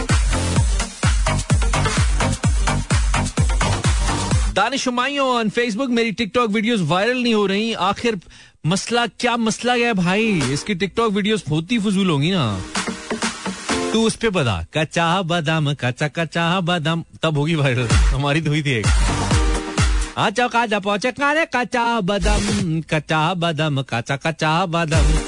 दानिश 4.53 4.87
ऑन 4.87 5.49
फेसबुक 5.49 5.89
मेरी 5.89 6.11
टिकटॉक 6.11 6.49
वीडियोस 6.49 6.79
वायरल 6.81 7.23
नहीं 7.23 7.33
हो 7.33 7.45
रही। 7.45 7.73
आखिर 7.73 8.19
मसला, 8.65 9.07
क्या 9.07 9.37
मसला 9.37 9.73
है 9.73 9.93
भाई? 9.93 10.41
इसकी 10.53 10.75
टिकटॉक 10.75 11.13
वीडियोस 11.13 11.43
बहुत 11.49 11.71
ही 11.71 11.79
फजूल 11.79 12.09
होंगी 12.09 12.31
ना। 12.31 12.61
तू 13.93 14.07
उस 14.07 14.15
पे 14.15 14.29
बता। 14.29 14.65
कचा 14.73 15.21
बादाम 15.21 15.73
कचा 15.73 16.07
कचा 16.07 16.59
बादाम। 16.59 17.03
तब 17.23 17.37
होगी 17.37 17.55
वायरल 17.55 17.87
हमारी 17.87 18.41
तो 18.41 18.49
हुई 18.49 18.63
थी 18.63 18.71
एक। 18.71 18.87
आ 20.17 20.29
चौका 20.29 20.65
जा, 20.65 20.79
पहुँचे। 20.79 21.13
कच्चा 21.45 22.01
बादाम 22.01 22.81
कच्चा 22.81 23.33
बादाम, 23.33 23.81
कच्चा 23.81 24.15
कच्चा 24.15 24.65
बादाम। 24.65 25.20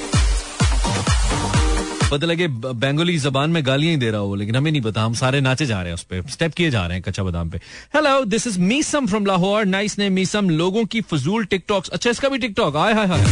पता 2.14 2.26
लगे 2.26 2.46
बंगाली 2.48 3.16
जबान 3.18 3.50
में 3.50 3.64
गालियाँ 3.66 3.92
ही 3.92 3.98
दे 3.98 4.10
रहा 4.10 4.20
हो, 4.20 4.34
लेकिन 4.34 4.56
हमें 4.56 4.70
नहीं 4.70 4.82
पता, 4.82 5.02
हम 5.02 5.14
सारे 5.14 5.40
नाचे 5.40 5.66
जा 5.66 5.80
रहे 5.80 5.88
हैं 5.88 5.94
उस 5.94 6.02
पर 6.02 6.22
स्टेप 6.30 6.52
किए 6.54 6.70
जा 6.70 6.86
रहे 6.86 6.96
हैं 6.96 7.02
कच्चा 7.02 7.22
बादाम 7.22 7.50
पे। 7.50 7.58
Hello 7.94 8.24
this 8.24 8.46
is 8.46 8.58
Meesam 8.60 9.06
from 9.06 9.26
Lahore 9.26 9.64
nice 9.66 9.98
ने 9.98 10.08
मीसम 10.10 10.50
लोगों 10.50 10.84
की 10.84 11.00
फजूल 11.02 11.44
टिकटॉक्स 11.44 11.88
अच्छा 11.88 12.10
इसका 12.10 12.28
भी 12.28 12.38
टिकटॉक 12.38 12.76
आए, 12.76 12.92
हाय 12.94 13.06
हाय। 13.06 13.24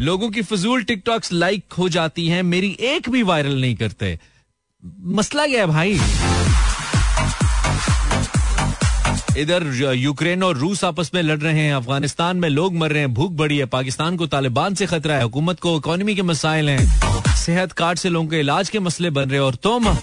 लोगों 0.00 0.30
की 0.30 0.42
फजूल 0.42 0.82
टिकटॉक्स 0.82 1.32
लाइक 1.32 1.72
हो 1.78 1.88
जाती 1.88 2.26
हैं, 2.28 2.42
मेरी 2.42 2.76
एक 2.80 3.08
भी 3.10 3.22
वायरल 3.22 3.60
नहीं 3.60 3.76
करते। 3.76 4.18
मसला 5.18 5.46
क्या 5.46 5.60
है 5.60 5.66
भाई? 5.66 5.98
इधर 9.38 9.62
यूक्रेन 9.96 10.42
और 10.42 10.56
रूस 10.56 10.84
आपस 10.84 11.10
में 11.14 11.22
लड़ 11.22 11.38
रहे 11.38 11.60
हैं, 11.60 11.74
अफ़गानिस्तान 11.74 12.36
में 12.36 12.48
लोग 12.48 12.74
मर 12.74 12.90
रहे 12.90 13.00
हैं, 13.00 13.14
भूख 13.14 13.32
बढ़ी 13.32 13.58
है, 13.58 13.66
पाकिस्तान 13.68 14.16
को 14.16 14.26
तालिबान 14.26 14.74
से 14.74 14.86
खतरा 14.86 15.14
है, 15.14 15.22
हुकूमत 15.22 15.60
को, 15.60 15.76
इकोनॉमी 15.76 16.14
के 16.14 16.22
मसाइल 16.22 16.68
हैं। 16.68 17.11
सेहत 17.42 17.72
कार्ड 17.72 17.98
से 17.98 18.08
लोगों 18.08 18.28
के 18.28 18.40
इलाज 18.40 18.70
के 18.70 18.78
मसले 18.80 19.10
बन 19.10 19.30
रहे 19.30 19.40
और 19.40 19.54
तुम 19.62 19.94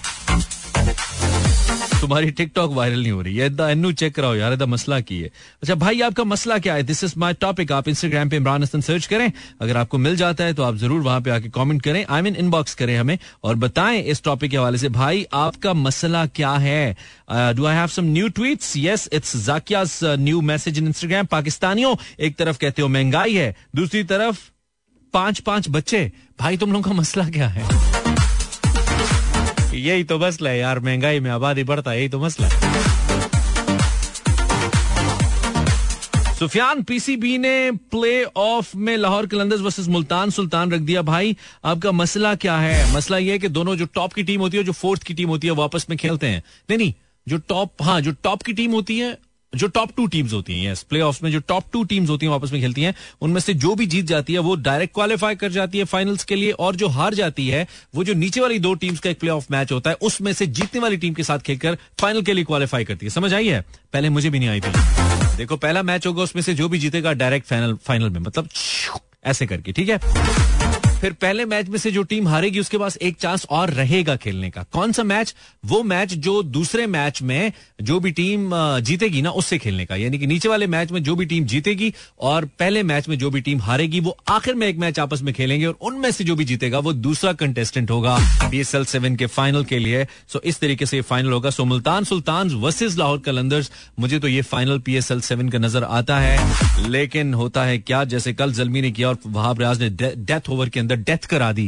तुम्हारी 2.00 2.30
टिकटॉक 2.30 2.72
वायरल 2.72 3.00
नहीं 3.00 3.10
हो 3.12 3.22
रही 3.22 3.36
है। 3.36 3.46
एन्नू 3.62 3.90
चेक 3.92 4.14
कराओ 4.14 4.34
यार, 4.34 4.52
इधर 4.52 4.66
मसला 4.66 4.98
की 5.00 5.18
है। 5.20 5.30
अच्छा 5.62 5.74
भाई, 5.74 6.00
आपका 6.00 6.24
मसला 6.24 6.56
क्या 6.58 6.74
है? 6.74 6.82
दिस 6.82 7.02
इज़ 7.04 7.14
माई 7.18 7.32
टॉपिक 7.40 7.72
आप 7.72 7.88
इंस्टाग्राम 7.88 8.28
पे 8.28 8.36
इमरान 8.36 8.62
हसन 8.62 8.80
सर्च 8.80 9.06
करें। 9.06 9.32
अगर 9.60 9.76
आपको 9.76 9.98
मिल 9.98 10.16
जाता 10.16 10.44
है 10.44 10.54
तो 10.54 10.62
आप 10.62 10.76
ज़रूर 10.76 11.00
वहाँ 11.00 11.20
पे 11.20 11.30
आके 11.30 11.48
कमेंट 11.50 11.82
करें। 11.82 12.04
आई 12.04 12.22
मीन 12.22 12.36
इनबॉक्स 12.36 12.74
करें 12.74 12.96
हमें 12.98 13.18
और 13.44 13.56
बताएँ 13.56 14.00
इस 14.02 14.22
टॉपिक 14.24 14.50
के 14.50 14.56
हवाले 14.56 14.78
से। 14.78 14.88
भाई, 14.90 15.26
आपका 15.32 15.74
मसला 15.74 16.24
क्या 16.28 16.52
है? 16.52 16.96
Do 17.30 17.64
I 17.64 17.76
have 17.76 17.86
some 17.88 18.04
new 18.12 18.28
tweets 18.30 18.72
yes 18.76 19.08
it's 19.12 19.36
Zakia's 19.44 19.98
new 20.04 20.40
message 20.42 20.78
in 20.78 20.86
Instagram 20.86 21.26
पाकिस्तानियों 21.26 21.94
एक 22.20 22.36
तरफ़ 22.36 22.58
कहते 22.58 22.82
हो 22.82 22.88
महँगाई 22.88 23.34
है, 23.34 23.54
दूसरी 23.76 24.02
तरफ़ 24.04 24.38
पाँच 25.12 25.38
पाँच 25.40 25.68
बच्चे, 25.68 26.12
भाई 26.40 26.56
तुम 26.56 26.72
लोगों 26.72 26.82
का 26.82 26.92
मसला 26.92 27.28
क्या 27.28 27.48
है? 27.48 27.64
यही 29.74 30.04
तो 30.04 30.18
मसला 30.18 30.50
है 30.50 30.58
यार, 30.58 30.80
महँगाई 30.80 31.20
में 31.20 31.30
आबादी 31.30 31.64
बढ़ता 31.64 31.90
है, 31.90 31.98
यही 31.98 32.08
तो 32.08 32.20
मसला 32.20 32.46
है। 32.46 32.88
सुफियान 36.34 36.82
पीसीबी 36.82 37.38
ने 37.38 37.70
प्ले 37.70 38.24
ऑफ़ 38.24 38.76
में 38.76 38.96
लाहौर 38.96 39.26
कलंदर्स 39.26 39.60
वर्सेस 39.60 39.88
मुल्तान, 39.88 40.30
सुल्तान 40.30 40.70
रख 40.72 40.80
दिया। 40.80 41.02
भाई, 41.02 41.36
आपका 41.64 41.92
मसला 41.92 42.34
क्या 42.34 42.56
है? 42.56 42.94
मसला 42.94 43.18
यह 43.18 43.32
है 43.32 43.38
कि 43.38 43.48
दोनों 43.48 43.76
जो 43.76 43.86
टॉप 43.86 44.12
की 44.12 44.22
टीम 44.22 44.40
होती 44.40 44.56
है 44.56 44.62
जो 44.64 44.72
फोर्थ 44.72 45.02
की 45.02 45.14
टीम 45.14 45.28
होती 45.28 45.46
है 45.46 45.52
वापस 45.52 45.86
में 45.90 45.98
खेलते 45.98 46.26
हैं। 46.26 46.42
नहीं 46.70 46.78
नहीं, 46.78 46.94
जो 47.28 47.38
टॉप 47.38 47.82
हाँ 47.82 48.00
जो 48.00 48.12
टॉप 48.22 48.42
की 48.42 48.52
टीम 48.52 48.72
होती 48.72 48.98
है 48.98 49.18
जो 49.56 49.66
टॉप 49.66 49.90
टू 49.96 50.06
टीम्स 50.06 50.32
होती 50.32 50.64
हैं 50.64 50.74
प्ले 50.88 51.04
में 51.04 51.30
जो 51.30 51.40
टॉप 51.40 51.64
टू 51.72 51.84
टीम्स 51.84 52.10
होती 52.10 52.26
हैं 52.26 52.30
वापस 52.30 52.52
में 52.52 52.60
खेलती 52.60 52.82
हैं, 52.82 52.94
उनमें 53.20 53.40
से 53.40 53.54
जो 53.54 53.74
भी 53.74 53.86
जीत 53.86 54.04
जाती 54.04 54.32
है, 54.32 54.38
वो 54.38 54.54
डायरेक्ट 54.54 54.94
क्वालिफाई 54.94 55.34
कर 55.34 55.52
जाती 55.52 55.78
है 55.78 55.84
फाइनल्स 55.84 56.24
के 56.24 56.36
लिए 56.36 56.50
और 56.50 56.76
जो 56.76 56.88
हार 56.88 57.14
जाती 57.14 57.48
है, 57.48 57.66
वो 57.94 58.04
जो 58.04 58.14
नीचे 58.14 58.40
वाली 58.40 58.58
दो 58.58 58.74
टीम्स 58.74 59.00
का 59.00 59.10
एक 59.10 59.20
प्ले 59.20 59.30
ऑफ़ 59.30 59.46
मैच 59.50 59.72
होता 59.72 59.90
है, 59.90 59.96
उसमें 60.02 60.32
से 60.32 60.46
जीतने 60.46 60.80
वाली 60.80 60.96
टीम 60.96 61.14
के 61.14 61.22
साथ 61.22 61.38
खेलकर 61.38 61.78
फाइनल 62.00 62.22
के 62.22 62.32
लिए 62.32 62.44
क्वालिफाई 62.44 62.84
करती 62.84 63.06
है। 63.06 63.10
समझ 63.10 63.34
आई 63.34 63.48
है? 63.48 63.64
पहले 63.92 64.08
मुझे 64.08 64.30
भी 64.30 64.38
नहीं 64.38 64.48
आई 64.48 64.60
थी। 64.60 64.70
देखो, 65.36 65.56
पहला 65.56 65.82
मैच 65.82 66.06
होगा, 66.06 66.22
उसमें 66.22 66.42
से 66.42 66.54
जो 66.54 66.68
भी 66.68 66.78
जीतेगा 66.78 67.12
डायरेक्ट 67.12 67.46
फाइनल 67.46 67.74
फाइनल 67.74 68.10
में 68.10 68.20
मतलब 68.20 68.48
ऐसे 69.24 69.46
करके, 69.46 69.72
ठीक 69.72 69.88
है? 69.88 70.00
फिर 71.00 71.12
पहले 71.12 71.44
मैच 71.44 71.68
में 71.68 71.78
से 71.78 71.90
जो 71.90 72.02
टीम 72.02 72.26
हारेगी, 72.28 72.60
उसके 72.60 72.78
पास 72.78 72.96
एक 72.96 73.16
चांस 73.16 73.46
और 73.50 73.70
रहेगा 73.70 74.16
खेलने 74.16 74.50
का। 74.50 74.62
कौन 74.72 74.92
सा 74.92 75.02
मैच? 75.02 75.34
वो 75.64 75.82
मैच 75.82 76.12
जो 76.14 76.42
दूसरे 76.42 76.86
मैच 76.86 77.20
में 77.22 77.52
जो 77.82 77.98
भी 78.00 78.10
टीम 78.10 78.50
जीतेगी 78.80 79.22
ना, 79.22 79.30
उससे 79.30 79.58
खेलने 79.58 79.86
का। 79.86 79.96
यानी 79.96 80.18
कि 80.18 80.26
नीचे 80.26 80.48
वाले 80.48 80.66
मैच 80.66 80.92
में 80.92 81.02
जो 81.02 81.14
भी 81.16 81.26
टीम 81.26 81.44
जीतेगी 81.44 81.92
और 82.20 82.44
पहले 82.58 82.82
मैच 82.82 83.08
में 83.08 83.16
जो 83.18 83.30
भी 83.30 83.40
टीम 83.40 83.60
हारेगी, 83.60 84.00
वो 84.00 84.16
आखिर 84.28 84.54
में 84.54 84.66
एक 84.66 84.78
मैच 84.78 84.98
आपस 84.98 85.22
में 85.22 85.32
खेलेंगे 85.34 85.66
और 85.66 85.78
उनमें 85.82 86.10
से 86.10 86.24
जो 86.24 86.36
भी 86.36 86.44
जीतेगा, 86.44 86.78
वो 86.78 86.92
दूसरा 86.92 87.32
कंटेस्टेंट 87.34 87.90
होगा 87.90 88.18
पी 88.50 88.60
एस 88.60 88.74
एल 88.74 88.84
सेवन 88.84 89.16
के 89.16 89.26
फाइनल 89.28 89.64
के 89.64 89.78
लिए। 89.78 90.06
सो 90.28 90.40
इस 90.44 90.60
तरीके 90.60 90.86
से 90.86 91.00
फाइनल 91.02 91.32
होगा। 91.32 91.50
So 91.50 91.64
Multan 91.64 92.04
Sultan 92.04 92.50
versus 92.56 92.98
Lahore 92.98 93.18
Qalandars. 93.18 93.70
मुझे 94.00 94.18
तो 94.18 94.28
ये 94.28 94.42
final 94.42 94.78
P 94.78 94.96
S 94.96 95.10
L 95.10 95.20
seven 95.20 95.48
का 95.48 95.58
नज़र 95.58 95.84
आता 95.84 96.18
है। 96.18 96.88
लेकिन 96.88 97.34
होता 97.34 97.64
है 97.64 97.78
क्या? 97.78 98.04
जैसे 98.06 98.32
कल 98.34 98.52
जलमी 98.52 98.80
ने 98.80 98.90
किया 98.90 99.08
और 99.08 99.18
वहाब 99.26 99.58
रियाज 99.60 99.82
ने 99.82 99.90
डेथ 100.16 100.50
ओवर 100.50 100.68
के 100.68 100.80
अंदर 100.80 100.89
अंदर 100.90 101.02
डेथ 101.10 101.26
करा 101.30 101.52
दी 101.52 101.64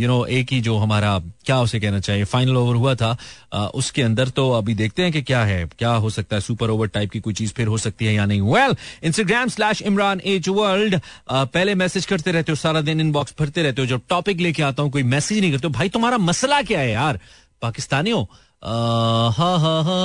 यू 0.00 0.08
नो 0.08 0.24
एक 0.38 0.52
ही 0.52 0.60
जो 0.60 0.76
हमारा 0.78 1.18
क्या 1.46 1.60
उसे 1.60 1.80
कहना 1.80 2.00
चाहिए 2.00 2.24
फाइनल 2.24 2.56
ओवर 2.56 2.74
हुआ 2.76 2.94
था 2.94 3.16
आ, 3.52 3.66
उसके 3.66 4.02
अंदर 4.02 4.28
तो 4.28 4.50
अभी 4.52 4.74
देखते 4.74 5.02
हैं 5.02 5.12
कि 5.12 5.22
क्या 5.22 5.44
है 5.44 5.64
क्या 5.78 5.90
हो 5.90 6.10
सकता 6.10 6.36
है 6.36 6.40
सुपर 6.40 6.70
ओवर 6.70 6.88
टाइप 6.88 7.10
की 7.10 7.20
कोई 7.20 7.34
चीज़ 7.34 7.52
फिर 7.52 7.66
हो 7.66 7.78
सकती 7.78 8.06
है 8.06 8.14
या 8.14 8.26
नहीं 8.26 8.40
well 8.40 8.76
Instagram 9.04 9.48
slash 9.48 9.82
Imran 9.82 10.20
H 10.24 10.48
world 10.48 11.00
पहले 11.30 11.74
मैसेज 11.74 12.06
करते 12.06 12.32
रहते 12.32 12.52
हो 12.52 12.56
सारा 12.56 12.80
दिन 12.80 13.00
इनबॉक्स 13.00 13.34
भरते 13.40 13.62
रहते 13.62 13.82
हो 13.82 13.86
जब 13.86 14.00
टॉपिक 14.08 14.40
लेके 14.40 14.62
आता 14.62 14.82
हूँ 14.82 14.90
कोई 14.90 15.02
मैसेज 15.14 15.40
नहीं 15.40 15.52
करते 15.52 15.68
भाई 15.68 15.88
तुम्हारा 15.88 16.18
मसला 16.18 16.62
क्या 16.62 16.80
है 16.80 16.90
यार 16.90 17.20
पाकिस्तानियों 17.62 18.24
हा 18.62 19.56
हा 19.58 19.58
हा 19.58 19.98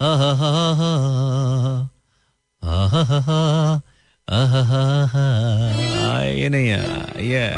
हा 0.00 0.14
हा 0.14 0.34
हा 2.62 3.02
हा 3.04 3.20
हा 3.20 3.80
ये 6.32 6.48
नहीं 6.48 6.68
है, 6.68 6.80
ये। 7.26 7.48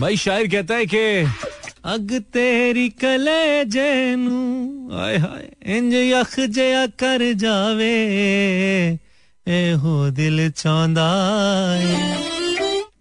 भाई 0.00 0.16
शायर 0.16 0.46
कहता 0.46 0.74
है 0.74 0.86
कि, 0.86 1.26
अग 1.84 2.22
तेरी 2.32 2.88
कले 2.88 3.64
जेनू 3.64 4.90
आय 4.98 5.16
हाय, 5.16 5.76
इंज 5.76 5.94
यख 5.94 6.40
जया 6.40 6.86
कर 6.86 7.32
जावे, 7.32 7.94
ए 9.48 9.72
हो 9.72 10.10
दिल 10.10 10.50
चौंदा 10.50 11.10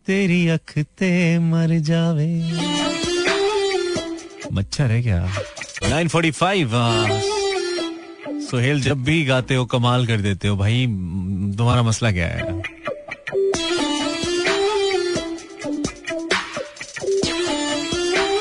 तेरी 0.07 0.47
अख 0.47 0.77
ते 0.77 1.39
मर 1.39 1.79
जावे। 1.79 2.51
मच्छर 4.53 4.83
है 4.83 5.01
क्या? 5.01 5.31
945 5.89 6.67
सोहेल, 8.51 8.81
जब 8.81 9.03
भी 9.03 9.25
गाते 9.25 9.55
हो, 9.55 9.65
कमाल 9.65 10.07
कर 10.07 10.21
देते 10.21 10.47
हो। 10.47 10.57
भाई, 10.57 10.85
तुम्हारा 11.57 11.83
मसला 11.83 12.11
क्या 12.11 12.27
है? 12.27 12.61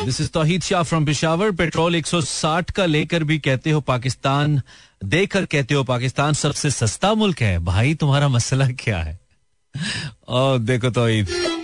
This 0.04 0.20
is 0.20 0.28
Tauheed 0.28 0.62
Shah 0.62 0.82
from 0.82 1.04
Peshawar 1.04 1.50
petrol 1.50 1.96
160 1.96 2.70
का 2.70 2.86
लेकर 2.86 3.24
भी 3.24 3.38
कहते 3.38 3.70
हो 3.70 3.80
पाकिस्तान, 3.80 4.62
देकर 5.04 5.44
कहते 5.44 5.74
हो 5.74 5.84
पाकिस्तान 5.84 6.32
सबसे 6.32 6.70
सस्ता 6.70 7.14
मुल्क 7.14 7.42
है। 7.42 7.58
भाई, 7.58 7.94
तुम्हारा 7.94 8.28
मसला 8.28 8.68
क्या 8.68 8.98
है? 8.98 9.20
और 10.28 10.58
देखो 10.58 10.90
तोहीद 10.90 11.55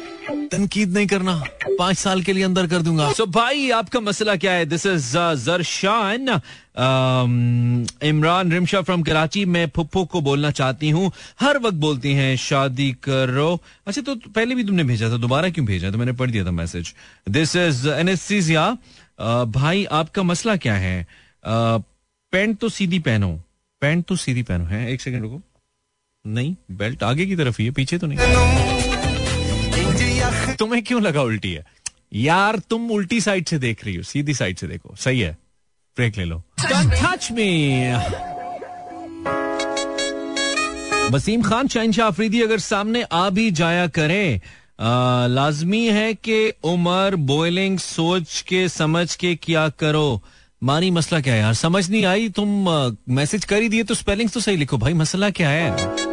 तनकीद 0.52 0.94
नहीं 0.94 1.06
करना। 1.06 1.34
पाँच 1.78 1.98
साल 1.98 2.22
के 2.22 2.32
लिए 2.32 2.44
अंदर 2.44 2.66
कर 2.66 2.82
दूँगा। 2.82 3.12
सो 3.12 3.24
so, 3.24 3.30
भाई 3.30 3.70
आपका 3.70 4.00
मसला 4.00 4.36
क्या 4.36 4.52
है? 4.52 4.64
This 4.66 4.86
is 4.86 5.12
Zarshan 5.40 6.28
Imran 8.02 8.52
Rimsha 8.52 8.80
from 8.82 9.02
Karachi 9.02 9.44
मैं 9.44 9.66
फुप्पो 9.76 10.04
को 10.04 10.20
बोलना 10.20 10.50
चाहती 10.50 10.90
हूँ। 10.90 11.10
हर 11.40 11.58
वक्त 11.58 11.76
बोलती 11.76 12.12
हैं 12.14 12.36
शादी 12.38 12.90
करो। 13.04 13.60
अच्छा 13.86 14.02
तो 14.02 14.14
पहले 14.28 14.54
भी 14.54 14.64
तुमने 14.64 14.84
भेजा 14.84 15.10
था 15.10 15.16
दोबारा 15.18 15.48
क्यों 15.50 15.66
भेजा? 15.66 15.90
तो 15.90 15.98
मैंने 15.98 16.12
पढ़ 16.12 16.30
दिया 16.30 16.44
था 16.46 16.50
message 16.52 16.94
this 17.28 17.56
is 17.56 17.88
an 17.88 17.98
anesthesia 18.00 18.70
भाई 19.48 19.84
आपका 19.92 20.22
मसला 20.22 20.56
क्या 20.56 20.74
है? 20.74 21.06
पैंट 21.44 22.58
तो 22.58 22.68
सीधी 22.68 22.98
पहनो। 22.98 23.32
पैंट 23.82 24.04
तो 24.06 24.16
सीधी 24.16 24.42
पहनो। 24.42 24.64
है? 24.64 24.90
एक 24.92 25.00
सेकंड 25.00 25.22
रुको। 25.22 25.40
नहीं 26.24 26.54
बेल्ट 26.70 27.02
आगे 27.02 27.26
की 27.26 27.36
तरफ़ 27.36 27.56
ही 27.58 27.64
है 27.64 27.72
पीछे 27.72 27.98
तो 27.98 28.06
नहीं। 28.06 28.71
तुम्हें 30.58 30.82
क्यों 30.84 31.02
लगा 31.02 31.22
उल्टी 31.22 31.52
है? 31.52 31.64
यार, 32.12 32.58
तुम 32.70 32.90
उल्टी 32.90 33.20
साइड 33.20 33.46
से 33.48 33.58
देख 33.58 33.84
रही 33.84 33.94
हो, 33.96 34.02
सीधी 34.02 34.34
साइड 34.34 34.58
से 34.58 34.66
देखो। 34.66 34.94
सही 34.96 35.20
है। 35.20 35.36
ब्रेक 35.96 36.18
ले 36.18 36.24
लो। 36.24 36.42
टच 36.60 37.28
मी 37.32 37.92
वसीम 41.10 41.42
खान, 41.42 41.68
शहनशाह 41.68 42.06
अफरीदी, 42.06 42.42
अगर 42.42 42.58
सामने 42.58 43.02
आ 43.02 43.30
भी 43.30 43.50
जाया 43.50 43.86
करें 43.86 44.40
लाजमी 45.28 45.86
है 45.86 46.14
कि 46.14 46.52
उमर 46.64 47.16
बोइलिंग 47.16 47.78
सोच 47.78 48.40
के, 48.48 48.68
समझ 48.68 49.14
के 49.16 49.34
क्या 49.34 49.68
करो। 49.68 50.22
मानी 50.62 50.90
मसला 50.90 51.20
क्या 51.20 51.34
है 51.34 51.40
यार? 51.40 51.54
समझ 51.54 51.90
नहीं 51.90 52.04
आई, 52.04 52.28
तुम 52.28 52.68
मैसेज 53.08 53.44
कर 53.44 53.62
ही 53.62 53.68
दिए 53.68 53.82
तो 53.82 53.94
स्पेलिंग 53.94 54.30
तो 54.30 54.40
सही 54.40 54.56
लिखो। 54.56 54.78
भाई, 54.78 54.92
मसला 54.94 55.30
क्या 55.30 55.48
है? 55.48 56.11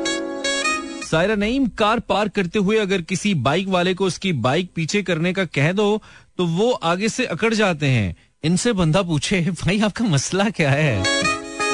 सायरा 1.11 1.35
नईम, 1.35 1.67
कार 1.67 1.99
पार्क 1.99 2.31
करते 2.31 2.59
हुए 2.59 2.77
अगर 2.77 3.01
किसी 3.01 3.33
बाइक 3.33 3.67
वाले 3.67 3.93
को 3.93 4.05
उसकी 4.05 4.33
बाइक 4.33 4.69
पीछे 4.75 5.01
करने 5.03 5.33
का 5.33 5.45
कह 5.45 5.71
दो 5.71 6.01
तो 6.37 6.45
वो 6.45 6.71
आगे 6.71 7.09
से 7.09 7.25
अकड़ 7.25 7.53
जाते 7.53 7.85
हैं। 7.85 8.15
इनसे 8.43 8.73
बंदा 8.73 9.01
पूछे, 9.01 9.41
भाई, 9.41 9.79
आपका 9.79 10.05
मसला 10.05 10.49
क्या 10.49 10.71
है? 10.71 11.03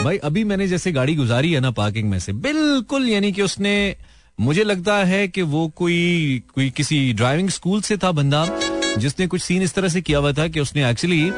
भाई, 0.03 0.17
अभी 0.17 0.43
मैंने 0.43 0.67
जैसे 0.67 0.91
गाड़ी 0.91 1.15
गुजारी 1.15 1.53
है 1.53 1.59
ना 1.59 1.71
पार्किंग 1.71 2.09
में 2.09 2.19
से, 2.19 2.33
बिल्कुल, 2.33 3.09
यानी 3.09 3.31
कि 3.31 3.41
उसने, 3.41 3.95
मुझे 4.39 4.63
लगता 4.63 4.95
है 5.03 5.27
कि 5.27 5.41
वो 5.41 5.67
कोई 5.67 6.43
कोई 6.55 6.69
किसी 6.69 7.13
ड्राइविंग 7.13 7.49
स्कूल 7.49 7.81
से 7.81 7.97
था 7.97 8.11
बंदा, 8.11 8.47
जिसने 8.97 9.27
कुछ 9.27 9.41
सीन 9.41 9.61
इस 9.61 9.73
तरह 9.73 9.87
से 9.87 10.01
किया 10.01 10.19
हुआ 10.19 10.31
था 10.31 10.47
कि 10.47 10.59
उसने 10.59 10.89
एक्चुअली 10.89 11.31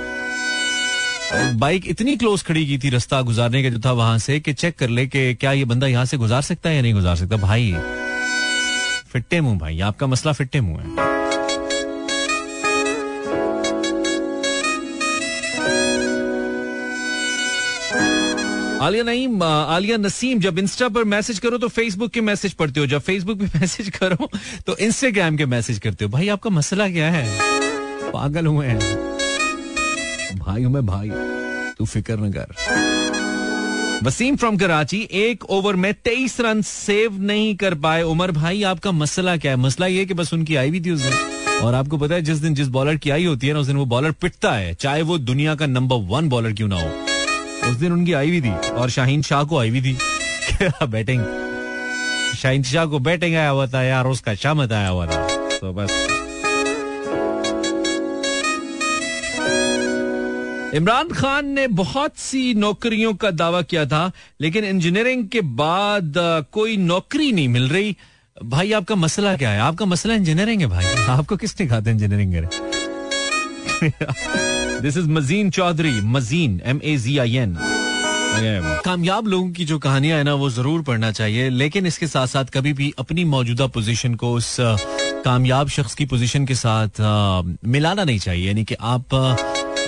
बाइक 1.33 1.83
इतनी 1.87 2.15
क्लोज 2.17 2.43
खड़ी 2.43 2.65
की 2.67 2.77
थी 2.77 2.89
रास्ता 2.89 3.21
गुजारने 3.21 3.63
का 3.63 3.69
जो 3.69 3.79
था 3.85 3.91
वहाँ 3.91 4.17
से 4.17 4.39
कि 4.39 4.53
चेक 4.53 4.75
कर 4.75 4.89
ले 4.89 5.07
कि 5.07 5.33
क्या 5.33 5.51
ये 5.51 5.65
बंदा 5.65 5.87
यहाँ 5.87 6.05
से 6.05 6.17
गुजार 6.17 6.41
सकता 6.41 6.69
है 6.69 6.75
या 6.75 6.81
नहीं 6.81 6.93
गुजार 6.93 7.15
सकता। 7.15 7.37
भाई, 7.37 7.75
फिट्टे 9.13 9.41
मुँह 9.41 9.59
भाई, 9.59 9.79
आपका 9.79 10.07
मसला 10.07 10.31
फिट्टे 10.31 10.61
मुँह 10.61 10.81
है। 10.81 10.87
आलिया 18.81 19.03
नईम, 19.03 19.43
आलिया 19.43 19.97
नसीम, 19.97 20.39
जब 20.39 20.59
इंस्टा 20.59 20.89
पर 20.89 21.03
मैसेज 21.03 21.39
करो 21.39 21.57
तो 21.57 21.67
फेसबुक 21.67 22.11
के 22.11 22.21
मैसेज 22.21 22.53
पढ़ते 22.53 22.79
हो। 22.79 22.85
जब 22.85 23.01
फेसबुक 23.01 23.39
पे 23.39 23.45
मैसेज 23.59 23.89
करो 23.89 24.29
तो 24.67 24.77
इंस्टाग्राम 24.77 25.37
के 25.37 25.45
मैसेज 25.45 25.79
करते 25.79 26.05
हो। 26.05 26.11
भाई, 26.11 26.27
आपका 26.27 26.49
मसला 26.49 26.89
क्या 26.89 27.11
है? 27.11 27.39
पागल 28.11 28.45
हुए 28.45 28.67
हैं। 28.67 29.06
भाई 30.37 30.63
हूँ 30.63 30.73
मैं 30.73 30.85
भाई, 30.85 31.09
तू 31.77 31.85
फ़िक्र 31.85 32.17
न 32.17 32.31
कर। 32.31 32.47
वसीम 34.03 34.35
फ्रॉम 34.35 34.57
कराची, 34.57 35.07
एक 35.11 35.43
ओवर 35.45 35.75
में 35.75 35.93
तेईस 35.93 36.39
रन 36.41 36.61
सेव 36.61 37.21
नहीं 37.21 37.55
कर 37.55 37.73
पाए। 37.73 38.01
उमर 38.03 38.31
भाई, 38.31 38.63
आपका 38.63 38.91
मसला 38.91 39.37
क्या 39.37 39.51
है? 39.51 39.57
मसला 39.57 39.87
ये 39.87 40.05
कि 40.05 40.13
बस 40.13 40.33
उनकी 40.33 40.55
आई 40.55 40.71
भी 40.71 40.81
थी 40.81 40.91
उस 40.91 41.01
दिन। 41.01 41.13
और 41.63 41.75
आपको 41.75 41.97
पता 41.97 42.15
है, 42.15 42.21
जिस 42.21 42.37
दिन 42.37 42.55
जिस 42.55 42.67
बॉलर 42.67 42.95
की 42.95 43.09
आई 43.09 43.25
होती 43.25 43.47
है 43.47 43.53
ना, 43.53 43.59
उस 43.59 43.67
दिन 43.67 43.77
वो 43.77 43.85
बॉलर 43.85 44.11
पिटता 44.11 44.51
है। 44.51 44.73
चाहे 44.73 45.01
वो 45.01 45.17
दुनिया 45.17 45.55
का 45.55 45.65
नंबर 45.65 45.95
वन 46.09 46.29
बॉलर 46.29 46.53
क्यों 46.53 46.67
ना 46.67 46.81
हो। 46.81 47.69
उस 47.69 47.75
दिन 47.75 47.91
उनकी 47.91 48.13
आई 48.13 48.29
हुई 48.29 48.41
थी 48.41 48.51
और 48.69 48.89
शाहीन 48.89 49.21
शाह 49.21 49.43
को 49.43 49.57
आई 49.57 49.69
हुई 49.69 49.81
थी। 49.81 49.97
बैटिंग 50.83 51.23
शाहीन 52.37 52.63
शाह 52.63 52.85
को 52.85 52.99
बैटिंग 52.99 53.35
आया 53.35 53.49
हुआ 53.49 53.67
था 53.67 53.83
यार, 53.83 54.05
उसका 54.05 54.35
शामत 54.35 54.71
आया 54.71 54.89
हुआ 54.89 55.05
था। 55.07 55.27
तो 55.57 55.73
बस। 55.73 56.06
इमरान 60.77 61.07
खान 61.09 61.45
ने 61.49 61.65
बहुत 61.67 62.17
सी 62.19 62.53
नौकरियों 62.53 63.13
का 63.21 63.29
दावा 63.31 63.61
किया 63.61 63.85
था 63.85 64.11
लेकिन 64.41 64.65
इंजीनियरिंग 64.65 65.27
के 65.27 65.41
बाद 65.61 66.13
कोई 66.53 66.77
नौकरी 66.77 67.31
नहीं 67.31 67.47
मिल 67.49 67.67
रही। 67.69 67.95
भाई 68.37 68.71
आपका 68.71 68.95
मसला 68.95 69.35
क्या 69.37 69.49
है? 69.49 69.59
आपका 69.59 69.85
मसला 69.85 70.13
इंजीनियरिंग 70.13 70.61
है 70.61 70.67
भाई। 70.67 70.85
आपको 71.09 71.37
किसने 71.37 71.67
कहा 71.67 71.81
था 71.81 71.91
इंजीनियरिंग 71.91 72.33
करे? 72.33 72.47
This 74.81 74.97
is 74.97 75.07
Mazeen 75.09 75.49
Chaudhry 75.51 76.01
Mazeen 76.13 76.61
M 76.65 76.81
A 76.83 76.97
G 76.97 77.17
I 77.17 77.35
N 77.37 77.57
कामयाब 78.85 79.27
लोगों 79.27 79.49
की 79.51 79.65
जो 79.65 79.79
कहानियाँ 79.79 80.17
है 80.17 80.23
ना 80.23 80.33
वो 80.35 80.49
ज़रूर 80.49 80.81
पढ़ना 80.83 81.11
चाहिए 81.11 81.49
लेकिन 81.49 81.85
इसके 81.85 82.07
साथ 82.07 82.27
साथ 82.27 82.45
कभी 82.53 82.73
भी 82.73 82.93
अपनी 82.99 83.23
मौजूदा 83.25 83.67
पोजीशन 83.67 84.15
को 84.15 84.33
उस 84.33 84.55
कामयाब 85.25 85.69
शख्स 85.69 85.95
की 85.95 86.05
पोजीशन 86.05 86.45
के 86.45 86.55
साथ 86.55 87.01
मिलाना 87.65 88.03
नहीं 88.03 88.19
चाहिए। 88.19 88.47
यानी 88.47 88.63
कि 88.63 88.75
आप 88.79 89.15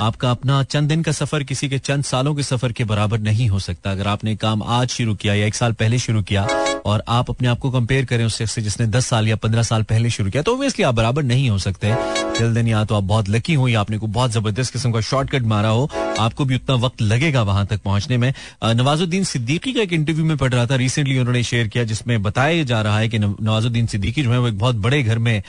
आपका 0.01 0.29
अपना 0.31 0.61
चंद 0.63 0.89
दिन 0.89 1.01
का 1.03 1.11
सफ़र 1.11 1.43
किसी 1.43 1.67
के 1.69 1.77
चंद 1.79 2.03
सालों 2.03 2.33
के 2.35 2.43
सफ़र 2.43 2.71
के 2.71 2.83
बराबर 2.83 3.19
नहीं 3.19 3.47
हो 3.49 3.59
सकता। 3.59 3.91
अगर 3.91 4.07
आपने 4.07 4.35
काम 4.35 4.61
आज 4.63 4.89
शुरू 4.89 5.15
किया 5.15 5.33
या 5.33 5.45
एक 5.47 5.55
साल 5.55 5.73
पहले 5.73 5.99
शुरू 5.99 6.21
किया 6.23 6.43
और 6.85 7.03
आप 7.09 7.29
अपने 7.29 7.47
आप 7.47 7.59
को 7.59 7.71
कंपेयर 7.71 8.05
करें 8.05 8.23
उससे 8.25 8.45
से 8.47 8.61
जिसने 8.61 8.85
दस 8.87 9.05
साल 9.05 9.27
या 9.27 9.35
पंद्रह 9.35 9.63
साल 9.63 9.83
पहले 9.83 10.09
शुरू 10.09 10.29
किया 10.31 10.43
तो 10.43 10.53
ओबियसली 10.53 10.85
आप 10.85 10.95
बराबर 10.95 11.23
नहीं 11.23 11.49
हो 11.49 11.57
सकते। 11.59 11.93
दिल 12.39 12.53
दिन 12.53 12.67
या 12.67 12.83
तो 12.85 12.95
आप 12.95 13.03
बहुत 13.03 13.29
लकी 13.29 13.53
हो 13.53 13.67
या 13.67 13.79
आपने 13.79 13.97
को 13.97 14.07
बहुत 14.09 14.31
ज़बरदस्त 14.31 14.73
किस्म 14.73 14.91
का 14.91 15.01
शॉर्टकट 15.01 15.43
मारा 15.43 15.69
हो, 15.69 15.89
आपको 16.19 16.45
भी 16.45 16.55
उतना 16.55 16.75
वक्त 16.77 17.01
लगेगा 17.01 17.41
वहाँ 17.43 17.65
तक 17.67 17.81
पहुँचने 17.81 18.17
में। 18.17 18.33
नवाजुद्दीन 18.65 19.23
सिद्दीकी 19.23 19.73
का 19.73 19.81
एक 19.81 19.93
इंटरव्यू 19.93 20.25
में 20.25 20.35
पढ़ 20.37 20.53
रहा 20.53 20.65
था। 20.65 20.75
रिसेंटली 20.75 21.17
उन्होंने 21.19 21.43
शेयर 21.43 21.67
किया 21.67 21.83
जिसमें 21.83 22.21
बताया 22.23 22.63
जा 22.63 22.81
रहा 22.81 22.99
है 22.99 23.09
कि 23.09 23.19
नवाजुद्दीन 23.19 23.87
सिद्दीकी 23.87 24.23
जो 24.23 24.31
है 24.31 24.39
वो 24.39 24.47
एक 24.47 24.57
बहुत 24.59 24.75
बड़े 24.77 25.01
घर 25.03 25.19
में 25.19 25.41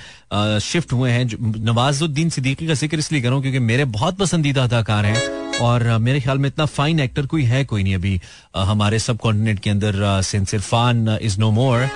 शिफ्ट 0.63 0.93
हुए 0.93 1.11
हैं। 1.11 1.29
नवाजुद्दीन 1.65 2.31
सिद्दीकी 2.31 2.67
का 2.67 2.75
ज़िक्र 2.75 2.99
इसलिए 2.99 3.23
करूँ 3.23 3.41
क्योंकि 3.43 3.59
मेरे 3.61 3.85
बहुत 3.91 4.19
पसंदीदा 4.41 4.63
अदाकार 4.65 5.05
हैं 5.07 5.59
और 5.61 5.83
मेरे 6.01 6.21
ख्याल 6.21 6.39
में 6.39 6.47
इतना 6.49 6.65
फाइन 6.67 7.01
एक्टर 7.01 7.27
कोई 7.29 7.43
है 7.45 7.65
कोई 7.65 7.83
नहीं 7.83 7.95
अभी 7.95 8.21
हमारे 8.57 8.99
सब 8.99 9.19
कॉन्टिनेंट 9.21 9.59
के 9.61 9.71
अंदर 9.71 10.23
since 10.25 10.55
Irfan 10.55 11.19
is 11.23 11.39
no 11.41 11.51
more 11.51 11.87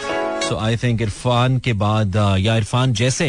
so 0.48 0.56
I 0.60 0.76
think 0.76 1.02
Irfan 1.02 1.58
के 1.64 1.72
बाद 1.82 2.16
या 2.40 2.56
इरफान 2.56 2.92
जैसे 3.00 3.28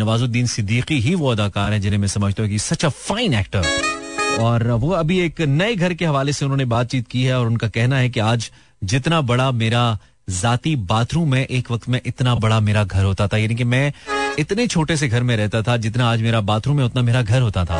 नवाजुद्दीन 0.00 0.46
सिद्दीकी 0.46 1.00
ही 1.00 1.14
वो 1.14 1.30
अदाकार 1.32 1.72
हैं 1.72 1.80
जिन्हें 1.80 2.00
मैं 2.00 2.08
समझता 2.08 2.42
हूँ 2.42 2.50
कि 2.50 2.58
सच 2.58 2.84
अ 2.84 2.88
फाइन 2.88 3.34
एक्टर 3.34 4.40
और 4.40 4.70
वो 4.80 4.90
अभी 4.96 5.20
एक 5.20 5.40
नए 5.60 5.74
घर 5.76 5.94
के 5.94 6.04
हवाले 6.04 6.32
से 6.32 6.44
उन्होंने 6.44 6.64
बातचीत 6.72 7.08
की 7.08 7.24
है 7.24 7.38
और 7.38 7.46
उनका 7.46 7.68
कहना 7.76 7.98
है 7.98 8.08
कि 8.10 8.20
आज 8.32 8.50
जितना 8.84 9.20
बड़ा 9.32 9.50
मेरा 9.52 9.84
जाती 10.30 10.74
बाथरूम 10.88 11.34
है, 11.34 11.44
एक 11.44 11.70
वक्त 11.70 11.88
में 11.88 12.00
इतना 12.06 12.34
बड़ा 12.34 12.58
मेरा 12.60 12.84
घर 12.84 13.04
होता 13.04 13.26
था। 13.28 13.36
यानी 13.36 13.54
कि 13.54 13.64
मैं 13.64 13.92
इतने 14.38 14.66
छोटे 14.66 14.96
से 14.96 15.08
घर 15.08 15.22
में 15.22 15.36
रहता 15.36 15.62
था 15.62 15.76
जितना 15.76 16.10
आज 16.10 16.22
मेरा 16.22 16.40
बाथरूम 16.50 16.78
है, 16.78 16.84
उतना 16.86 17.02
मेरा 17.02 17.22
घर 17.22 17.40
होता 17.42 17.64
था। 17.64 17.78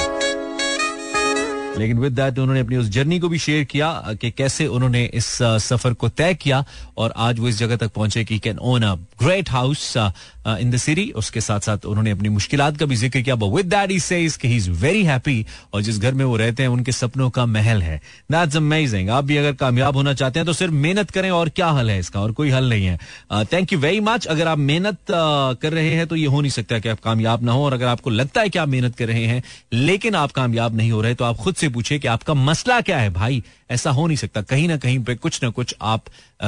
लेकिन 1.78 1.98
विद 1.98 2.12
दैट 2.12 2.38
उन्होंने 2.38 2.60
अपनी 2.60 2.76
उस 2.76 2.88
जर्नी 2.88 3.18
को 3.18 3.28
भी 3.28 3.38
शेयर 3.38 3.64
किया 3.64 3.90
कि 4.20 4.30
कैसे 4.30 4.66
उन्होंने 4.66 5.04
इस 5.14 5.26
सफ़र 5.42 5.92
को 5.92 6.08
तय 6.08 6.34
किया 6.34 6.64
और 6.96 7.14
आज 7.16 7.38
वो 7.38 7.48
इस 7.48 7.58
जगह 7.58 7.76
तक 7.76 7.92
पहुँचे 7.92 8.24
कि 8.24 8.38
can 8.38 8.58
own 8.58 8.82
a 8.82 8.94
great 9.22 9.50
house 9.50 9.96
in 9.96 10.70
the 10.70 10.76
city 10.76 11.10
उसके 11.16 11.40
साथ 11.40 11.60
साथ 11.60 11.86
उन्होंने 11.86 12.10
अपनी 12.10 12.28
मुश्किल 12.28 12.60
का 12.70 12.86
भी 12.86 12.96
ज़िक्र 12.96 13.20
किया 13.20 13.34
विद 13.34 13.66
दैट 13.66 13.90
ही 13.90 13.98
सेज 14.00 14.36
कि 14.36 14.48
ही 14.48 14.56
इज़ 14.56 14.70
वेरी 14.70 15.02
हैप्पी 15.04 15.44
और 15.74 15.82
जिस 15.82 15.98
घर 15.98 16.14
में 16.14 16.24
वो 16.24 16.36
रहते 16.36 16.62
हैं 16.62 16.70
उनके 16.70 16.92
सपनों 16.92 17.28
का 17.30 17.44
महल 17.46 17.82
है। 17.82 18.00
दैट्स 18.32 18.56
अमेजिंग 18.56 19.10
आप 19.10 19.24
भी 19.24 19.36
अगर 19.36 19.52
कामयाब 19.54 19.96
होना 19.96 20.14
चाहते 20.14 20.38
हैं 20.38 20.46
तो 20.46 20.52
सिर्फ़ 20.52 20.74
मेहनत 20.74 21.10
करें 21.10 21.30
और 21.30 21.48
क्या 21.48 21.68
हल 21.68 21.90
है 21.90 21.98
इसका 21.98 22.20
और 22.20 22.32
कोई 22.32 22.50
हल 22.50 22.68
नहीं 22.68 22.86
है। 22.86 22.98
थैंक 23.52 23.72
यू 23.72 23.78
वेरी 23.78 24.00
मच 24.00 24.26
अगर 24.26 24.48
आप 24.48 24.58
मेहनत 24.58 24.94
uh, 24.94 25.60
कर 25.62 25.72
रहे 25.72 25.90
हैं 25.90 26.06
तो 26.06 26.16
ये 26.16 26.26
हो 26.26 26.40
नहीं 26.40 26.50
सकता 26.50 26.78
कि 26.78 26.88
आप 26.88 27.00
कामयाब 27.00 27.42
ना 27.44 27.52
हो 27.52 27.64
और 27.64 27.72
अगर 27.72 27.86
आपको 27.86 28.10
लगता 28.10 28.40
है 28.40 28.48
कि 28.48 28.58
आप 28.58 28.68
मेहनत 28.68 28.96
कर 28.96 29.06
रहे 29.06 29.24
हैं 29.24 29.42
लेकिन 29.72 30.14
आप 30.14 30.32
कामयाब 30.32 30.76
नहीं 30.76 30.90
हो 30.90 31.00
रहे 31.02 31.14
तो 31.14 31.24
आप 31.24 31.36
खुद 31.36 31.54
से 31.54 31.67
पूछे 31.68 31.98
कि 31.98 32.08
आपका 32.08 32.34
मसला 32.34 32.80
क्या 32.80 32.98
है 32.98 33.10
भाई? 33.10 33.44
ऐसा 33.70 33.90
हो 33.90 34.06
नहीं 34.06 34.16
सकता। 34.16 34.42
कहीं 34.42 34.68
ना 34.68 34.76
कहीं 34.76 34.98
पे 35.04 35.14
कुछ 35.16 35.42
ना 35.42 35.50
कुछ 35.50 35.74
आप 35.82 36.04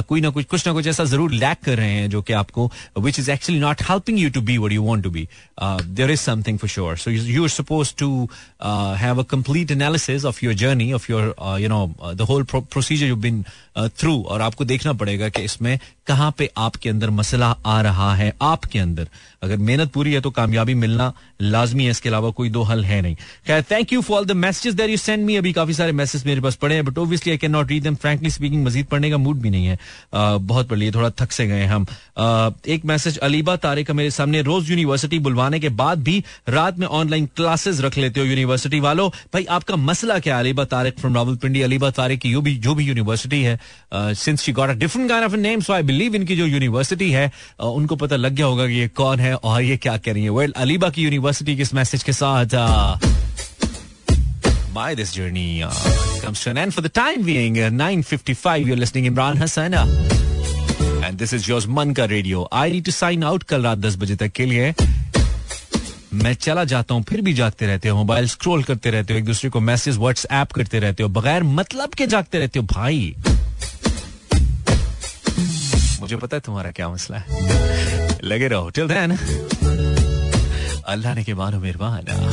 कोई 0.08 0.20
ना 0.20 0.28
कुछ 0.30 0.44
कुछ 0.46 0.66
ना 0.66 0.72
कुछ 0.72 0.86
ऐसा 0.86 1.04
ज़रूर 1.04 1.32
लैक 1.32 1.58
कर 1.64 1.76
रहे 1.76 1.92
हैं 1.92 2.08
जो 2.10 2.20
कि 2.22 2.32
आपको 2.32 2.70
which 2.98 3.18
is 3.18 3.30
actually 3.30 3.60
not 3.60 3.82
helping 3.82 4.18
you 4.18 4.30
to 4.30 4.40
be 4.40 4.58
what 4.58 4.72
you 4.72 4.82
want 4.82 5.04
to 5.04 5.10
be 5.10 5.26
there 5.62 6.10
is 6.10 6.20
something 6.20 6.58
for 6.58 6.70
sure 6.70 6.96
so 6.96 7.10
you 7.10 7.42
are 7.42 7.48
suppose 7.48 7.94
to 7.98 8.28
have 8.98 9.20
a 9.20 9.24
complete 9.30 9.70
analysis 9.70 10.24
of 10.24 10.44
your 10.44 10.54
journey 10.54 10.92
of 10.92 11.10
your 11.12 11.34
you 11.60 11.68
know 11.68 11.86
the 12.14 12.26
whole 12.30 12.44
procedure 12.52 13.06
you 13.06 13.16
been 13.18 13.44
through 13.98 14.22
और 14.22 14.40
आपको 14.40 14.64
देखना 14.64 14.92
पड़ेगा 14.92 15.28
कि 15.28 15.42
इसमें 15.42 15.78
कहाँ 16.06 16.32
पे 16.38 16.48
आपके 16.58 16.88
अंदर 16.90 17.10
मसला 17.10 17.48
आ 17.66 17.80
रहा 17.82 18.14
है, 18.14 18.32
आपके 18.42 18.78
अंदर। 18.78 19.08
अगर 19.42 19.56
मेहनत 19.58 19.90
पूरी 19.92 20.12
है 20.12 20.20
तो 20.20 20.30
कामयाबी 20.30 20.74
मिलना 20.74 21.12
लाजमी 21.42 21.84
है, 21.84 21.90
इसके 21.90 22.08
अलावा 22.08 22.30
कोई 22.30 22.50
दो 22.50 22.62
हल 22.62 22.84
है 22.84 23.00
नहीं। 23.02 23.14
खैर 23.46 23.62
thank 23.70 23.92
you 23.92 24.00
for 24.02 24.24
the 24.24 24.32
messages 24.36 24.74
that 24.74 24.90
you 24.90 24.96
send 24.96 25.24
me 25.26 25.36
अभी 25.36 25.52
काफ़ी 25.52 25.74
सारे 25.74 25.92
मैसेज 25.92 26.26
मेरे 26.26 26.40
पास 26.40 26.54
पड़े 26.56 26.74
हैं 26.74 26.84
but 26.84 26.98
obviously 27.10 27.32
I 27.32 27.38
can 27.38 27.50
not 27.50 27.68
read 27.68 27.82
them 27.82 27.94
frankly 27.96 28.30
speaking 28.30 28.64
मजीद 28.64 28.86
पढ़ने 28.86 29.10
का 29.10 29.16
मूड 29.18 29.36
भी 29.36 29.50
नहीं 29.50 29.66
है। 29.66 29.78
बहुत 30.14 30.68
पढ़ 30.68 30.78
लिए, 30.78 30.90
थोड़ा 30.92 31.10
थक 31.20 31.32
से 31.32 31.46
गए 31.46 31.64
हम। 31.66 31.86
एक 32.68 32.84
मैसेज 32.84 33.16
अलीबा 33.18 33.56
तारे 33.56 33.84
का 33.84 33.94
मेरे 33.94 34.10
सामने, 34.10 34.42
रोज 34.42 34.70
यूनिवर्सिटी 34.70 35.18
बुलवाने 35.18 35.60
के 35.60 35.68
बाद 35.80 36.02
भी 36.02 36.22
रात 36.48 36.78
में 36.78 36.86
ऑनलाइन 36.88 37.26
क्लासेस 37.36 37.80
रख 37.80 37.98
लेते 37.98 38.20
हो 38.20 38.26
यूनिवर्सिटी 38.26 38.80
वालों। 38.80 39.08
भाई, 39.34 39.44
आपका 39.50 39.76
मसला 39.78 40.18
क्या 40.18 40.38
अलीबा 40.38 40.64
तारिक 40.66 40.98
फ्रॉम 41.00 41.14
रावलपिंडी? 41.14 41.62
अलीबा 41.62 41.90
तारिक 41.90 42.20
की 42.20 42.34
भी 42.40 42.54
जो 42.58 42.74
भी 42.74 42.84
यूनिवर्सिटी 42.84 43.42
है 43.42 43.58
since 43.94 44.42
she 44.42 44.52
got 44.52 44.70
a 44.70 44.74
different 44.74 45.08
kind 45.08 45.24
of 45.24 45.36
name 45.38 45.60
so 45.60 45.72
I 45.72 45.82
believe 45.82 46.14
इनकी 46.14 46.36
जो 46.36 46.46
यूनिवर्सिटी 46.46 47.10
है 47.10 47.30
उनको 47.60 47.96
पता 47.96 48.16
लग 48.16 48.32
गया 48.32 48.46
होगा 48.46 48.66
कि 48.66 48.74
ये 48.74 48.88
कौन 48.94 49.20
है 49.20 49.34
और 49.34 49.62
ये 49.62 49.76
क्या 49.76 49.96
कह 49.96 50.12
रही 50.12 50.24
है। 50.24 50.30
वेल 50.30 50.52
अलीबा 50.56 50.90
की 50.90 51.02
यूनिवर्सिटी 51.02 51.56
के 51.56 51.62
इस 51.62 51.74
मैसेज 51.74 52.02
के 52.02 52.12
साथ? 52.12 52.56
By 54.74 54.94
this 54.94 55.12
journey 55.12 55.62
uh, 55.62 55.70
comes 56.22 56.42
to 56.44 56.50
an 56.50 56.58
end 56.58 56.74
for 56.74 56.80
the 56.80 56.88
time 56.88 57.22
being. 57.22 57.58
Uh, 57.58 57.70
9.55, 57.70 58.66
you're 58.66 58.76
listening 58.76 59.04
Imran 59.04 59.36
Hassan. 59.36 59.74
And 59.74 61.18
this 61.18 61.32
is 61.32 61.48
yours 61.48 61.66
Manka 61.66 62.06
Radio. 62.08 62.46
I 62.52 62.70
need 62.70 62.84
to 62.86 62.92
sign 62.92 63.22
out 63.24 63.44
कल 63.48 63.62
रात 63.62 63.78
10 63.86 63.96
बजे 63.98 64.16
तक 64.16 64.32
के 64.32 64.46
लिए 64.46 64.74
मैं 66.22 66.34
चला 66.34 66.64
जाता 66.72 66.94
हूँ 66.94 67.02
फिर 67.08 67.20
भी 67.26 67.32
जागते 67.40 67.66
रहते 67.66 67.88
हो 67.88 67.96
मोबाइल 67.96 68.26
स्क्रॉल 68.28 68.62
करते 68.64 68.90
रहते 68.90 69.12
हो 69.14 69.18
एक 69.18 69.24
दूसरे 69.24 69.50
को 69.50 69.60
मैसेज 69.60 69.96
व्हाट्सएप 69.98 70.52
करते 70.52 70.78
रहते 70.86 71.02
हो 71.02 71.08
बगैर 71.18 71.42
मतलब 71.58 71.94
के 71.98 72.06
जागते 72.14 72.38
रहते 72.38 72.58
हो 72.58 72.66
भाई 72.72 73.14
मुझे 76.00 76.16
पता 76.16 76.36
है 76.36 76.40
तुम्हारा 76.46 76.70
क्या 76.80 76.88
मसला 76.88 77.18
है 77.18 78.18
लगे 78.24 78.48
रहो 78.48 78.70
टिल 78.74 78.88
देन 78.88 79.16
अल्लाह 80.94 81.14
ने 81.14 81.24
के 81.24 81.34
मानो 81.34 81.60
मेहरबान 81.60 82.30